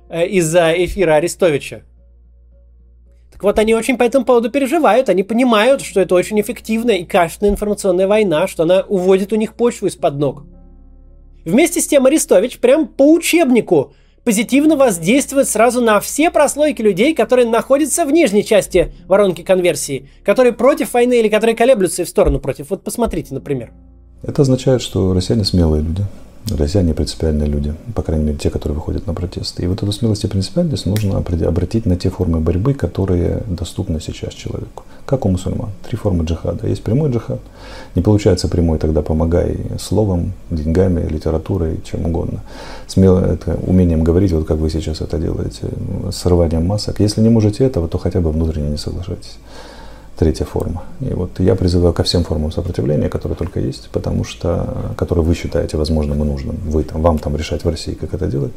э, 0.08 0.26
из-за 0.26 0.72
эфира 0.72 1.16
Арестовича. 1.16 1.82
Так 3.30 3.42
вот, 3.44 3.58
они 3.58 3.74
очень 3.74 3.96
по 3.96 4.02
этому 4.02 4.24
поводу 4.24 4.50
переживают, 4.50 5.08
они 5.08 5.22
понимают, 5.22 5.82
что 5.82 6.00
это 6.00 6.14
очень 6.14 6.40
эффективная 6.40 6.96
и 6.96 7.04
качественная 7.04 7.52
информационная 7.52 8.08
война, 8.08 8.48
что 8.48 8.64
она 8.64 8.80
уводит 8.88 9.32
у 9.32 9.36
них 9.36 9.54
почву 9.54 9.86
из-под 9.86 10.18
ног. 10.18 10.42
Вместе 11.44 11.80
с 11.80 11.86
тем 11.86 12.06
Арестович 12.06 12.58
прям 12.58 12.88
по 12.88 13.12
учебнику 13.12 13.94
позитивно 14.24 14.76
воздействует 14.76 15.48
сразу 15.48 15.80
на 15.80 16.00
все 16.00 16.30
прослойки 16.30 16.82
людей, 16.82 17.14
которые 17.14 17.48
находятся 17.48 18.04
в 18.04 18.10
нижней 18.10 18.44
части 18.44 18.92
воронки 19.06 19.42
конверсии, 19.42 20.08
которые 20.24 20.52
против 20.52 20.92
войны 20.94 21.20
или 21.20 21.28
которые 21.28 21.54
колеблются 21.54 22.04
в 22.04 22.08
сторону 22.08 22.40
против. 22.40 22.70
Вот 22.70 22.82
посмотрите, 22.82 23.34
например. 23.34 23.72
Это 24.22 24.42
означает, 24.42 24.82
что 24.82 25.12
россияне 25.12 25.44
смелые 25.44 25.82
люди. 25.82 26.04
Россияне 26.50 26.94
принципиальные 26.94 27.46
люди, 27.46 27.74
по 27.94 28.02
крайней 28.02 28.24
мере, 28.24 28.38
те, 28.38 28.48
которые 28.48 28.74
выходят 28.74 29.06
на 29.06 29.12
протесты. 29.12 29.64
И 29.64 29.66
вот 29.66 29.82
эту 29.82 29.92
смелость 29.92 30.24
и 30.24 30.28
принципиальность 30.28 30.86
нужно 30.86 31.18
обратить 31.18 31.84
на 31.84 31.94
те 31.96 32.08
формы 32.08 32.40
борьбы, 32.40 32.72
которые 32.72 33.42
доступны 33.46 34.00
сейчас 34.00 34.32
человеку. 34.32 34.84
Как 35.04 35.26
у 35.26 35.28
мусульман. 35.28 35.70
Три 35.86 35.98
формы 35.98 36.24
джихада. 36.24 36.66
Есть 36.66 36.82
прямой 36.82 37.10
джихад. 37.10 37.40
Не 37.94 38.02
получается 38.02 38.48
прямой, 38.48 38.78
тогда 38.78 39.02
помогай 39.02 39.58
словом, 39.78 40.32
деньгами, 40.50 41.06
литературой, 41.06 41.80
чем 41.84 42.06
угодно. 42.06 42.40
Смело, 42.86 43.20
это 43.20 43.58
умением 43.66 44.02
говорить, 44.02 44.32
вот 44.32 44.46
как 44.46 44.56
вы 44.56 44.70
сейчас 44.70 45.02
это 45.02 45.18
делаете, 45.18 45.68
срыванием 46.12 46.66
масок. 46.66 46.98
Если 47.00 47.20
не 47.20 47.28
можете 47.28 47.64
этого, 47.64 47.88
то 47.88 47.98
хотя 47.98 48.20
бы 48.20 48.32
внутренне 48.32 48.70
не 48.70 48.78
соглашайтесь 48.78 49.38
третья 50.18 50.44
форма. 50.44 50.82
И 51.00 51.14
вот 51.14 51.38
я 51.38 51.54
призываю 51.54 51.94
ко 51.94 52.02
всем 52.02 52.24
формам 52.24 52.50
сопротивления, 52.50 53.08
которые 53.08 53.36
только 53.36 53.60
есть, 53.60 53.88
потому 53.92 54.24
что, 54.24 54.92
которые 54.96 55.24
вы 55.24 55.34
считаете 55.34 55.76
возможным 55.76 56.22
и 56.22 56.26
нужным, 56.26 56.56
вы 56.64 56.82
там, 56.82 57.02
вам 57.02 57.18
там 57.18 57.36
решать 57.36 57.64
в 57.64 57.68
России, 57.68 57.94
как 57.94 58.14
это 58.14 58.26
делать, 58.26 58.52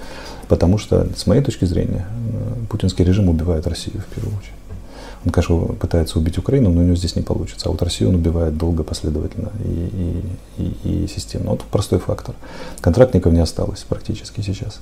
потому 0.47 0.77
что, 0.79 1.07
с 1.15 1.27
моей 1.27 1.43
точки 1.43 1.65
зрения, 1.65 2.07
э, 2.07 2.65
путинский 2.69 3.05
режим 3.05 3.29
убивает 3.29 3.67
Россию 3.67 4.01
в 4.01 4.15
первую 4.15 4.37
очередь. 4.37 4.55
Он, 5.23 5.31
конечно, 5.31 5.75
пытается 5.75 6.17
убить 6.17 6.39
Украину, 6.39 6.71
но 6.71 6.81
у 6.81 6.83
него 6.83 6.95
здесь 6.95 7.15
не 7.15 7.21
получится. 7.21 7.69
А 7.69 7.71
вот 7.71 7.83
Россию 7.83 8.09
он 8.09 8.15
убивает 8.15 8.57
долго, 8.57 8.83
последовательно 8.83 9.51
и, 9.63 10.23
и, 10.57 10.63
и, 10.63 11.03
и 11.03 11.07
системно. 11.07 11.51
Вот 11.51 11.61
простой 11.61 11.99
фактор. 11.99 12.33
Контрактников 12.79 13.31
не 13.31 13.39
осталось 13.39 13.85
практически 13.87 14.41
сейчас. 14.41 14.79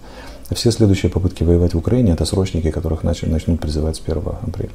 Все 0.51 0.71
следующие 0.71 1.11
попытки 1.11 1.43
воевать 1.43 1.73
в 1.73 1.77
Украине– 1.77 2.11
это 2.13 2.23
срочники, 2.23 2.71
которых 2.71 3.03
начнут 3.03 3.59
призывать 3.59 3.97
с 3.97 4.01
1 4.01 4.23
апреля. 4.47 4.71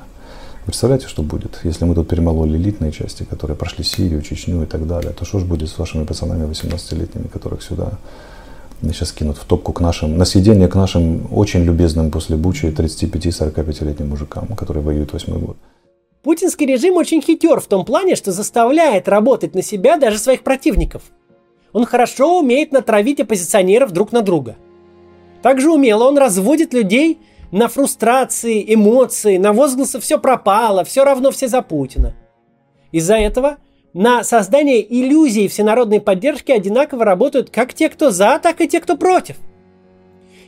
Представляете, 0.65 1.09
что 1.09 1.23
будет, 1.23 1.61
если 1.63 1.85
мы 1.85 1.95
тут 1.95 2.09
перемололи 2.09 2.57
элитные 2.57 2.91
части, 2.91 3.25
которые 3.25 3.57
прошли 3.57 3.85
Сирию, 3.85 4.23
Чечню 4.23 4.63
и 4.63 4.67
так 4.67 4.87
далее, 4.87 5.13
то 5.13 5.25
что 5.27 5.39
же 5.39 5.45
будет 5.45 5.69
с 5.69 5.79
вашими 5.79 6.05
пацанами 6.05 6.51
18-летними, 6.51 7.29
которых 7.29 7.63
сюда 7.63 7.93
сейчас 8.83 9.13
кинут 9.13 9.37
в 9.37 9.45
топку 9.45 9.73
к 9.73 9.81
нашим, 9.81 10.17
на 10.17 10.25
съедение 10.25 10.69
к 10.69 10.75
нашим 10.75 11.27
очень 11.33 11.65
любезным 11.65 12.11
после 12.11 12.37
Бучи 12.37 12.67
35-45-летним 12.67 14.09
мужикам, 14.09 14.47
которые 14.57 14.83
воюют 14.83 15.13
восьмой 15.13 15.39
год. 15.39 15.57
Путинский 16.23 16.67
режим 16.67 16.97
очень 16.97 17.21
хитер 17.21 17.61
в 17.61 17.67
том 17.67 17.85
плане, 17.85 18.17
что 18.17 18.33
заставляет 18.33 19.09
работать 19.09 19.55
на 19.55 19.63
себя 19.63 19.99
даже 19.99 20.19
своих 20.19 20.43
противников. 20.43 21.03
Он 21.73 21.85
хорошо 21.85 22.39
умеет 22.39 22.73
натравить 22.73 23.21
оппозиционеров 23.21 23.93
друг 23.93 24.13
на 24.13 24.23
друга. 24.23 24.57
Также 25.43 25.71
умело 25.71 26.05
он 26.05 26.17
разводит 26.17 26.73
людей 26.73 27.19
на 27.55 27.69
фрустрации, 27.69 28.75
эмоции, 28.75 29.37
на 29.37 29.53
возгласы 29.53 30.01
«все 30.01 30.19
пропало», 30.19 30.83
«все 30.83 31.05
равно 31.05 31.31
все 31.31 31.47
за 31.47 31.63
Путина». 31.63 32.13
Из-за 32.91 33.15
этого 33.15 33.59
на 33.93 34.25
создание 34.25 34.83
иллюзии 34.83 35.47
всенародной 35.47 36.01
поддержки 36.01 36.51
одинаково 36.51 37.05
работают 37.05 37.51
как 37.51 37.73
те, 37.73 37.89
кто 37.89 38.11
за, 38.11 38.41
так 38.43 38.61
и 38.61 38.67
те, 38.67 38.81
кто 38.81 38.97
против. 38.97 39.37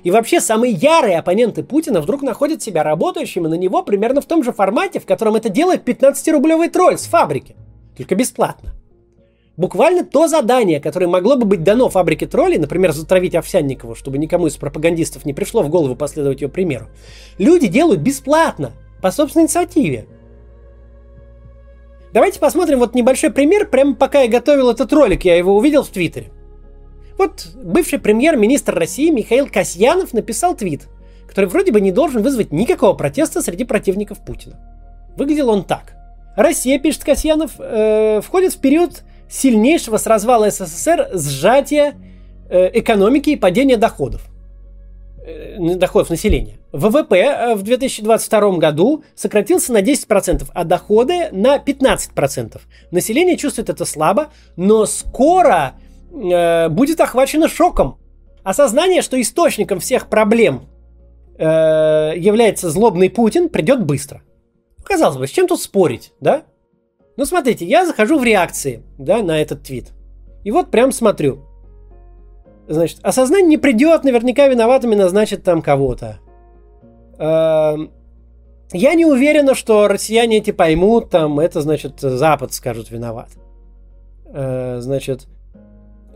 И 0.02 0.10
вообще 0.10 0.40
самые 0.40 0.72
ярые 0.72 1.20
оппоненты 1.20 1.62
Путина 1.62 2.00
вдруг 2.00 2.22
находят 2.22 2.60
себя 2.60 2.82
работающими 2.82 3.46
на 3.46 3.54
него 3.54 3.84
примерно 3.84 4.20
в 4.20 4.26
том 4.26 4.42
же 4.42 4.50
формате, 4.50 4.98
в 4.98 5.06
котором 5.06 5.36
это 5.36 5.48
делает 5.48 5.88
15-рублевый 5.88 6.70
тролль 6.70 6.98
с 6.98 7.06
фабрики. 7.06 7.54
Только 7.96 8.16
бесплатно. 8.16 8.72
Буквально 9.56 10.04
то 10.04 10.28
задание, 10.28 10.80
которое 10.80 11.06
могло 11.06 11.36
бы 11.36 11.46
быть 11.46 11.62
дано 11.62 11.88
фабрике 11.88 12.26
троллей, 12.26 12.58
например, 12.58 12.92
затравить 12.92 13.34
Овсянникову, 13.34 13.94
чтобы 13.94 14.18
никому 14.18 14.48
из 14.48 14.56
пропагандистов 14.56 15.24
не 15.24 15.32
пришло 15.32 15.62
в 15.62 15.70
голову 15.70 15.96
последовать 15.96 16.42
ее 16.42 16.48
примеру, 16.48 16.88
люди 17.38 17.66
делают 17.66 18.00
бесплатно, 18.00 18.72
по 19.00 19.10
собственной 19.10 19.44
инициативе. 19.44 20.06
Давайте 22.12 22.40
посмотрим 22.40 22.78
вот 22.78 22.94
небольшой 22.94 23.30
пример, 23.30 23.68
прямо 23.68 23.94
пока 23.94 24.22
я 24.22 24.28
готовил 24.28 24.70
этот 24.70 24.92
ролик, 24.92 25.24
я 25.24 25.36
его 25.36 25.56
увидел 25.56 25.82
в 25.82 25.88
Твиттере. 25.88 26.30
Вот 27.18 27.48
бывший 27.54 27.98
премьер-министр 27.98 28.74
России 28.74 29.10
Михаил 29.10 29.48
Касьянов 29.48 30.12
написал 30.12 30.54
твит, 30.54 30.88
который 31.26 31.46
вроде 31.46 31.72
бы 31.72 31.80
не 31.80 31.92
должен 31.92 32.22
вызвать 32.22 32.52
никакого 32.52 32.94
протеста 32.94 33.42
среди 33.42 33.64
противников 33.64 34.24
Путина. 34.24 34.58
Выглядел 35.16 35.48
он 35.48 35.64
так. 35.64 35.94
Россия, 36.36 36.78
пишет 36.78 37.04
Касьянов, 37.04 37.52
э, 37.58 38.20
входит 38.22 38.52
в 38.52 38.60
период 38.60 39.02
сильнейшего 39.28 39.96
с 39.96 40.06
развала 40.06 40.50
СССР 40.50 41.10
сжатия 41.12 41.94
э, 42.48 42.70
экономики 42.78 43.30
и 43.30 43.36
падения 43.36 43.76
доходов 43.76 44.22
э, 45.26 45.56
доходов 45.76 46.10
населения. 46.10 46.58
ВВП 46.72 47.14
э, 47.14 47.54
в 47.54 47.62
2022 47.62 48.58
году 48.58 49.04
сократился 49.14 49.72
на 49.72 49.82
10%, 49.82 50.44
а 50.52 50.64
доходы 50.64 51.28
на 51.32 51.56
15%. 51.56 52.60
Население 52.90 53.36
чувствует 53.36 53.68
это 53.70 53.84
слабо, 53.84 54.28
но 54.56 54.86
скоро 54.86 55.74
э, 56.12 56.68
будет 56.68 57.00
охвачено 57.00 57.48
шоком. 57.48 57.98
Осознание, 58.44 59.02
что 59.02 59.20
источником 59.20 59.80
всех 59.80 60.08
проблем 60.08 60.68
э, 61.38 62.12
является 62.16 62.70
злобный 62.70 63.10
Путин, 63.10 63.48
придет 63.48 63.84
быстро. 63.84 64.22
Казалось 64.84 65.16
бы, 65.16 65.26
с 65.26 65.30
чем 65.30 65.48
тут 65.48 65.60
спорить, 65.60 66.12
да? 66.20 66.44
Ну, 67.16 67.24
смотрите, 67.24 67.64
я 67.64 67.87
захожу 67.87 68.18
в 68.18 68.24
реакции, 68.24 68.83
да, 68.98 69.22
на 69.22 69.40
этот 69.40 69.62
твит. 69.62 69.92
И 70.44 70.50
вот 70.50 70.70
прям 70.70 70.92
смотрю. 70.92 71.40
Значит, 72.68 72.98
осознание 73.02 73.48
не 73.48 73.57
придет, 73.57 74.05
наверняка 74.05 74.48
виноватыми 74.48 74.94
назначат 74.94 75.42
там 75.42 75.62
кого-то. 75.62 76.18
Эм, 77.18 77.90
я 78.72 78.94
не 78.94 79.07
уверена, 79.07 79.55
что 79.55 79.88
россияне 79.88 80.38
эти 80.38 80.50
поймут, 80.50 81.11
там, 81.11 81.40
это, 81.40 81.61
значит, 81.61 82.00
Запад 82.00 82.52
скажут 82.52 82.90
виноват. 82.90 83.31
Э, 84.26 84.79
значит, 84.81 85.26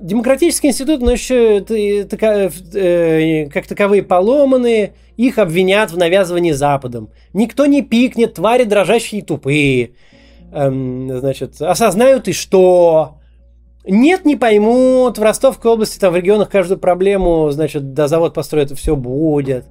демократический 0.01 0.69
институт, 0.69 1.01
но 1.01 1.13
еще 1.13 1.65
э, 1.69 3.49
как 3.49 3.67
таковые 3.67 4.03
поломанные, 4.03 4.95
их 5.17 5.39
обвинят 5.39 5.93
в 5.93 5.99
навязывании 5.99 6.53
Западом. 6.53 7.11
Никто 7.33 7.67
не 7.67 7.83
пикнет, 7.83 8.35
твари 8.35 8.65
дрожащие 8.65 9.21
и 9.21 9.25
тупые 9.25 9.93
эм, 10.53 11.19
значит, 11.19 11.61
осознают 11.61 12.29
и 12.29 12.33
что. 12.33 13.19
Нет, 13.85 14.25
не 14.25 14.37
поймут. 14.37 15.19
В 15.19 15.23
Ростовской 15.23 15.73
области, 15.73 15.99
там 15.99 16.13
в 16.13 16.17
регионах 16.17 16.51
каждую 16.51 16.79
проблему, 16.79 17.51
значит, 17.51 17.95
до 17.95 18.09
завод 18.09 18.35
построят, 18.35 18.71
все 18.73 18.97
будет. 18.97 19.67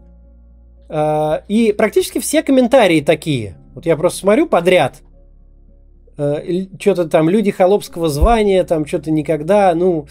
Э, 0.89 1.41
и 1.47 1.71
практически 1.71 2.19
все 2.19 2.43
комментарии 2.43 3.01
такие. 3.01 3.55
Вот 3.75 3.85
я 3.85 3.95
просто 3.95 4.19
смотрю 4.19 4.47
подряд. 4.47 5.01
Э, 6.17 6.65
что-то 6.79 7.05
там 7.05 7.29
люди 7.29 7.51
холопского 7.51 8.09
звания, 8.09 8.63
там 8.63 8.85
что-то 8.85 9.11
никогда, 9.11 9.73
ну... 9.73 10.07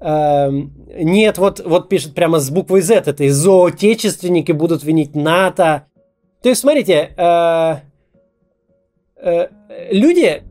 Э, 0.00 0.50
нет, 0.50 1.38
вот, 1.38 1.60
вот 1.64 1.88
пишет 1.88 2.14
прямо 2.14 2.40
с 2.40 2.50
буквой 2.50 2.82
Z, 2.82 3.04
это 3.06 3.24
и 3.24 3.30
зоотечественники 3.30 4.52
будут 4.52 4.84
винить 4.84 5.14
НАТО. 5.14 5.86
То 6.42 6.50
есть, 6.50 6.60
смотрите, 6.60 7.10
э, 7.16 7.76
люди 9.20 10.42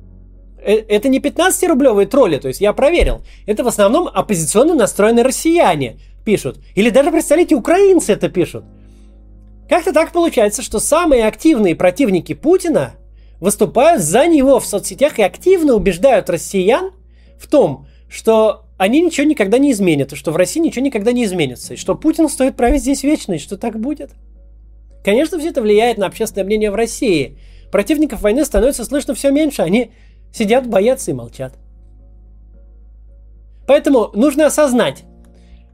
э, 0.57 0.73
это 0.73 1.07
не 1.09 1.19
15-рублевые 1.19 2.07
тролли, 2.07 2.37
то 2.37 2.47
есть 2.47 2.61
я 2.61 2.73
проверил. 2.73 3.21
Это 3.45 3.63
в 3.63 3.67
основном 3.67 4.07
оппозиционно 4.07 4.73
настроенные 4.73 5.23
россияне 5.23 5.99
пишут. 6.23 6.59
Или 6.73 6.89
даже, 6.89 7.11
представляете, 7.11 7.55
украинцы 7.55 8.13
это 8.13 8.29
пишут. 8.29 8.65
Как-то 9.69 9.93
так 9.93 10.11
получается, 10.11 10.61
что 10.61 10.79
самые 10.79 11.25
активные 11.25 11.75
противники 11.75 12.33
Путина 12.33 12.95
выступают 13.39 14.01
за 14.01 14.27
него 14.27 14.59
в 14.59 14.65
соцсетях 14.65 15.19
и 15.19 15.23
активно 15.23 15.75
убеждают 15.75 16.29
россиян 16.29 16.91
в 17.39 17.47
том, 17.47 17.87
что 18.09 18.65
они 18.77 19.01
ничего 19.01 19.25
никогда 19.25 19.57
не 19.57 19.71
изменят, 19.71 20.13
и 20.13 20.15
что 20.15 20.31
в 20.31 20.35
России 20.35 20.59
ничего 20.59 20.85
никогда 20.85 21.11
не 21.11 21.25
изменится, 21.25 21.73
и 21.73 21.77
что 21.77 21.95
Путин 21.95 22.29
стоит 22.29 22.55
править 22.55 22.81
здесь 22.81 23.03
вечно, 23.03 23.33
и 23.33 23.39
что 23.39 23.57
так 23.57 23.79
будет. 23.79 24.11
Конечно, 25.03 25.39
все 25.39 25.49
это 25.49 25.61
влияет 25.61 25.97
на 25.97 26.07
общественное 26.07 26.45
мнение 26.45 26.71
в 26.71 26.75
России– 26.75 27.37
Противников 27.75 28.21
войны 28.21 28.45
становится 28.45 28.85
слышно 28.85 29.13
все 29.15 29.31
меньше, 29.31 29.61
они 29.61 29.91
сидят, 30.31 30.65
боятся 30.65 31.11
и 31.11 31.13
молчат. 31.13 31.57
Поэтому 33.67 34.11
нужно 34.13 34.45
осознать, 34.45 35.03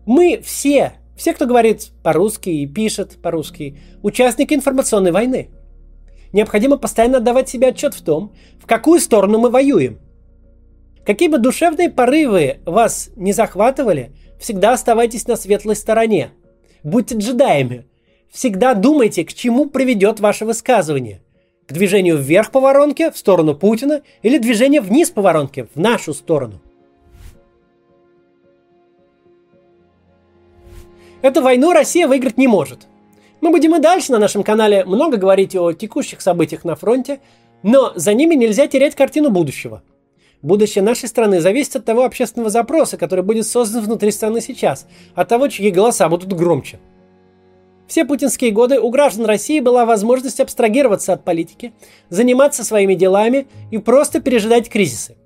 мы 0.08 0.42
все, 0.44 0.94
все, 1.16 1.32
кто 1.36 1.46
говорит 1.46 1.92
по-русски 2.02 2.50
и 2.50 2.66
пишет 2.66 3.22
по-русски, 3.22 3.78
участники 4.02 4.56
информационной 4.56 5.12
войны. 5.12 5.52
Необходимо 6.34 6.78
постоянно 6.78 7.20
отдавать 7.20 7.50
себе 7.50 7.68
отчет 7.68 7.94
в 7.94 8.04
том, 8.04 8.34
в 8.60 8.66
какую 8.66 9.00
сторону 9.00 9.38
мы 9.38 9.52
воюем. 9.52 10.00
Какие 11.06 11.30
бы 11.30 11.38
душевные 11.38 11.92
порывы 11.92 12.62
вас 12.66 13.12
не 13.16 13.32
захватывали, 13.32 14.16
всегда 14.40 14.74
оставайтесь 14.74 15.28
на 15.28 15.36
светлой 15.36 15.76
стороне. 15.76 16.32
Будьте 16.82 17.16
джедаями. 17.16 17.86
Всегда 18.32 18.74
думайте, 18.74 19.24
к 19.24 19.32
чему 19.36 19.70
приведет 19.70 20.20
ваше 20.20 20.46
высказывание– 20.46 21.22
к 21.72 21.74
движению 21.74 22.18
вверх 22.18 22.52
по 22.52 22.60
воронке, 22.60 23.12
в 23.12 23.18
сторону 23.18 23.56
Путина, 23.56 24.02
или 24.22 24.38
движение 24.38 24.82
вниз 24.82 25.10
по 25.10 25.22
воронке, 25.22 25.68
в 25.74 25.80
нашу 25.80 26.14
сторону. 26.14 26.60
Эту 31.22 31.42
войну 31.42 31.72
Россия 31.72 32.08
выиграть 32.08 32.38
не 32.38 32.48
может. 32.48 32.88
Мы 33.42 33.52
будем 33.52 33.76
и 33.76 33.80
дальше 33.80 34.12
на 34.12 34.20
нашем 34.20 34.44
канале 34.44 34.86
много 34.86 35.18
говорить 35.18 35.56
о 35.56 35.72
текущих 35.72 36.22
событиях 36.22 36.64
на 36.64 36.76
фронте, 36.76 37.22
но 37.64 37.94
за 37.96 38.14
ними 38.14 38.36
нельзя 38.36 38.68
терять 38.68 38.96
картину 38.96 39.30
будущего. 39.30 39.82
Будущее 40.42 40.84
нашей 40.84 41.08
страны 41.08 41.40
зависит 41.40 41.76
от 41.76 41.86
того 41.86 42.04
общественного 42.04 42.50
запроса, 42.50 42.98
который 42.98 43.24
будет 43.24 43.46
создан 43.46 43.84
внутри 43.84 44.12
страны 44.12 44.42
сейчас, 44.42 44.88
от 45.14 45.30
того, 45.30 45.48
чьи 45.48 45.70
голоса 45.70 46.10
будут 46.10 46.34
громче. 46.34 46.80
Все 47.92 48.06
путинские 48.06 48.52
годы 48.52 48.80
у 48.80 48.90
граждан 48.90 49.26
России 49.26 49.60
была 49.60 49.86
возможность 49.86 50.40
абстрагироваться 50.40 51.12
от 51.12 51.26
политики, 51.26 51.74
заниматься 52.08 52.64
своими 52.64 52.96
делами 52.96 53.48
и 53.70 53.80
просто 53.80 54.22
пережидать 54.22 54.70
кризисы. 54.70 55.18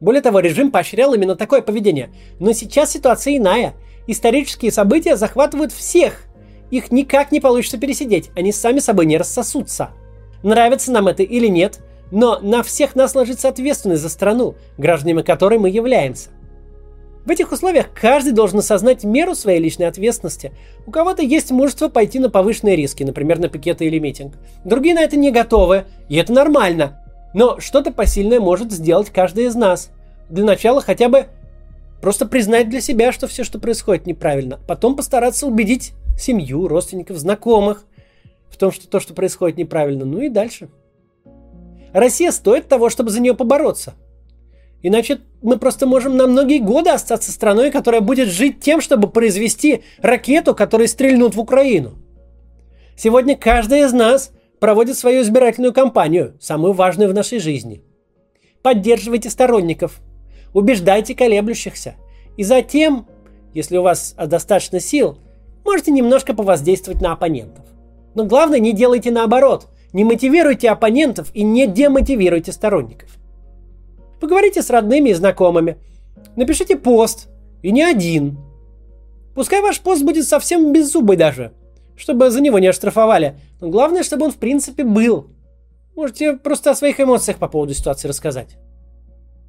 Более 0.00 0.22
того, 0.22 0.40
режим 0.40 0.70
поощрял 0.70 1.12
именно 1.12 1.36
такое 1.36 1.60
поведение. 1.60 2.08
Но 2.38 2.54
сейчас 2.54 2.92
ситуация 2.92 3.36
иная. 3.36 3.74
Исторические 4.06 4.72
события 4.72 5.14
захватывают 5.16 5.72
всех. 5.72 6.22
Их 6.70 6.90
никак 6.90 7.32
не 7.32 7.40
получится 7.40 7.76
пересидеть, 7.76 8.30
они 8.34 8.50
сами 8.50 8.78
собой 8.78 9.04
не 9.04 9.18
рассосутся. 9.18 9.90
Нравится 10.42 10.92
нам 10.92 11.06
это 11.06 11.22
или 11.22 11.48
нет, 11.48 11.80
но 12.10 12.38
на 12.38 12.62
всех 12.62 12.96
нас 12.96 13.14
ложится 13.14 13.50
ответственность 13.50 14.00
за 14.00 14.08
страну, 14.08 14.54
гражданами 14.78 15.20
которой 15.20 15.58
мы 15.58 15.68
являемся. 15.68 16.30
В 17.30 17.32
этих 17.32 17.52
условиях 17.52 17.90
каждый 17.94 18.32
должен 18.32 18.58
осознать 18.58 19.04
меру 19.04 19.36
своей 19.36 19.60
личной 19.60 19.86
ответственности. 19.86 20.50
У 20.84 20.90
кого-то 20.90 21.22
есть 21.22 21.52
мужество 21.52 21.88
пойти 21.88 22.18
на 22.18 22.28
повышенные 22.28 22.74
риски, 22.74 23.04
например, 23.04 23.38
на 23.38 23.48
пикеты 23.48 23.84
или 23.84 24.00
митинг. 24.00 24.34
Другие 24.64 24.96
на 24.96 25.02
это 25.02 25.16
не 25.16 25.30
готовы, 25.30 25.84
и 26.08 26.16
это 26.16 26.32
нормально. 26.32 27.04
Но 27.32 27.60
что-то 27.60 27.92
посильное 27.92 28.40
может 28.40 28.72
сделать 28.72 29.10
каждый 29.10 29.44
из 29.44 29.54
нас. 29.54 29.92
Для 30.28 30.44
начала 30.44 30.80
хотя 30.80 31.08
бы 31.08 31.26
просто 32.02 32.26
признать 32.26 32.68
для 32.68 32.80
себя, 32.80 33.12
что 33.12 33.28
все, 33.28 33.44
что 33.44 33.60
происходит, 33.60 34.06
неправильно. 34.06 34.58
Потом 34.66 34.96
постараться 34.96 35.46
убедить 35.46 35.92
семью, 36.18 36.66
родственников, 36.66 37.16
знакомых 37.16 37.84
в 38.48 38.56
том, 38.56 38.72
что 38.72 38.88
то, 38.88 38.98
что 38.98 39.14
происходит, 39.14 39.56
неправильно. 39.56 40.04
Ну 40.04 40.20
и 40.20 40.30
дальше. 40.30 40.68
Россия 41.92 42.32
стоит 42.32 42.66
того, 42.66 42.90
чтобы 42.90 43.10
за 43.10 43.20
нее 43.20 43.34
побороться. 43.34 43.94
Иначе 44.82 45.20
мы 45.42 45.58
просто 45.58 45.86
можем 45.86 46.16
на 46.16 46.26
многие 46.26 46.58
годы 46.58 46.90
остаться 46.90 47.32
страной, 47.32 47.70
которая 47.70 48.00
будет 48.00 48.28
жить 48.28 48.60
тем, 48.60 48.80
чтобы 48.80 49.08
произвести 49.08 49.82
ракету, 49.98 50.54
которая 50.54 50.88
стрельнут 50.88 51.34
в 51.34 51.40
Украину. 51.40 51.92
Сегодня 52.96 53.36
каждый 53.36 53.80
из 53.80 53.92
нас 53.92 54.32
проводит 54.58 54.96
свою 54.96 55.22
избирательную 55.22 55.72
кампанию, 55.72 56.36
самую 56.40 56.72
важную 56.72 57.10
в 57.10 57.14
нашей 57.14 57.38
жизни. 57.38 57.82
Поддерживайте 58.62 59.30
сторонников, 59.30 60.00
убеждайте 60.52 61.14
колеблющихся. 61.14 61.94
И 62.36 62.44
затем, 62.44 63.06
если 63.54 63.76
у 63.76 63.82
вас 63.82 64.14
достаточно 64.26 64.80
сил, 64.80 65.18
можете 65.64 65.90
немножко 65.90 66.34
повоздействовать 66.34 67.00
на 67.00 67.12
оппонентов. 67.12 67.64
Но 68.14 68.24
главное, 68.24 68.58
не 68.58 68.72
делайте 68.72 69.10
наоборот. 69.10 69.68
Не 69.92 70.04
мотивируйте 70.04 70.70
оппонентов 70.70 71.30
и 71.34 71.42
не 71.42 71.66
демотивируйте 71.66 72.52
сторонников. 72.52 73.19
Поговорите 74.20 74.62
с 74.62 74.70
родными 74.70 75.10
и 75.10 75.14
знакомыми. 75.14 75.78
Напишите 76.36 76.76
пост. 76.76 77.28
И 77.62 77.72
не 77.72 77.82
один. 77.82 78.38
Пускай 79.34 79.60
ваш 79.60 79.80
пост 79.80 80.02
будет 80.02 80.26
совсем 80.26 80.72
беззубый 80.72 81.16
даже 81.16 81.52
чтобы 82.00 82.30
за 82.30 82.40
него 82.40 82.58
не 82.58 82.66
оштрафовали. 82.66 83.36
Но 83.60 83.68
главное, 83.68 84.02
чтобы 84.02 84.24
он 84.24 84.32
в 84.32 84.36
принципе 84.36 84.84
был. 84.84 85.28
Можете 85.94 86.34
просто 86.34 86.70
о 86.70 86.74
своих 86.74 86.98
эмоциях 86.98 87.36
по 87.36 87.46
поводу 87.46 87.74
ситуации 87.74 88.08
рассказать. 88.08 88.56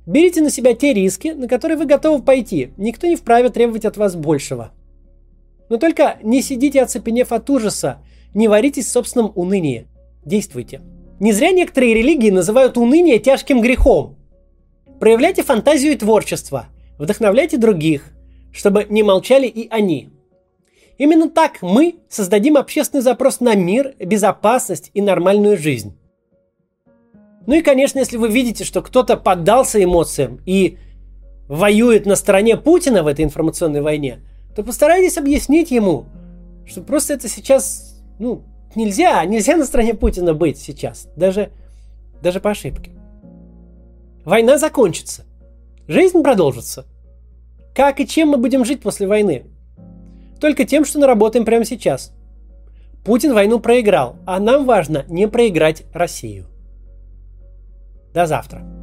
Берите 0.05 0.41
на 0.41 0.49
себя 0.49 0.73
те 0.73 0.93
риски, 0.93 1.29
на 1.29 1.47
которые 1.47 1.77
вы 1.77 1.85
готовы 1.85 2.21
пойти. 2.21 2.73
Никто 2.75 3.07
не 3.07 3.15
вправе 3.15 3.49
требовать 3.49 3.85
от 3.85 3.95
вас 3.95 4.15
большего. 4.15 4.71
Но 5.69 5.77
только 5.77 6.17
не 6.21 6.41
сидите 6.41 6.81
оцепенев 6.81 7.31
от 7.31 7.49
ужаса, 7.49 7.99
не 8.33 8.49
варитесь 8.49 8.87
в 8.87 8.89
собственном 8.89 9.31
унынии. 9.35 9.87
Действуйте. 10.25 10.81
Не 11.21 11.31
зря 11.31 11.51
некоторые 11.51 11.93
религии 11.93 12.31
называют 12.31 12.77
уныние 12.77 13.19
тяжким 13.19 13.61
грехом. 13.61 14.17
Проявляйте 15.01 15.43
фантазию 15.43 15.91
и 15.91 15.97
творчество, 15.97 16.67
вдохновляйте 16.97 17.57
других, 17.57 18.05
чтобы 18.53 18.85
не 18.89 19.03
молчали 19.03 19.47
и 19.47 19.67
они– 19.69 20.11
Именно 21.01 21.31
так 21.31 21.63
мы 21.63 21.95
создадим 22.09 22.57
общественный 22.57 23.01
запрос 23.01 23.39
на 23.39 23.55
мир, 23.55 23.95
безопасность 23.97 24.91
и 24.93 25.01
нормальную 25.01 25.57
жизнь. 25.57 25.97
Ну 27.47 27.55
и, 27.55 27.63
конечно, 27.63 27.97
если 27.97 28.17
вы 28.17 28.29
видите, 28.29 28.63
что 28.63 28.83
кто-то 28.83 29.17
поддался 29.17 29.83
эмоциям 29.83 30.39
и 30.45 30.77
воюет 31.47 32.05
на 32.05 32.15
стороне 32.15 32.55
Путина 32.55 33.01
в 33.01 33.07
этой 33.07 33.25
информационной 33.25 33.81
войне, 33.81 34.19
то 34.55 34.61
постарайтесь 34.61 35.17
объяснить 35.17 35.71
ему, 35.71 36.05
что 36.67 36.81
просто 36.81 37.15
это 37.15 37.27
сейчас, 37.27 37.99
ну, 38.19 38.43
нельзя, 38.75 39.25
нельзя 39.25 39.57
на 39.57 39.65
стороне 39.65 39.95
Путина 39.95 40.35
быть 40.35 40.59
сейчас, 40.59 41.07
даже, 41.15 41.49
даже 42.21 42.39
по 42.39 42.51
ошибке. 42.51 42.91
Война 44.25 44.57
закончится, 44.57 45.25
жизнь 45.87 46.21
продолжится. 46.21 46.85
Как 47.73 47.99
и 47.99 48.07
чем 48.07 48.29
мы 48.29 48.37
будем 48.37 48.65
жить 48.65 48.81
после 48.81 49.07
войны? 49.07 49.45
Только 50.39 50.65
тем, 50.65 50.85
что 50.85 50.99
наработаем 50.99 51.45
прямо 51.45 51.65
сейчас. 51.65 52.13
Путин 53.03 53.33
войну 53.33 53.59
проиграл, 53.59 54.17
а 54.25 54.39
нам 54.39 54.65
важно 54.65 55.05
не 55.07 55.27
проиграть 55.27 55.83
Россию. 55.93 56.47
До 58.13 58.25
завтра. 58.27 58.80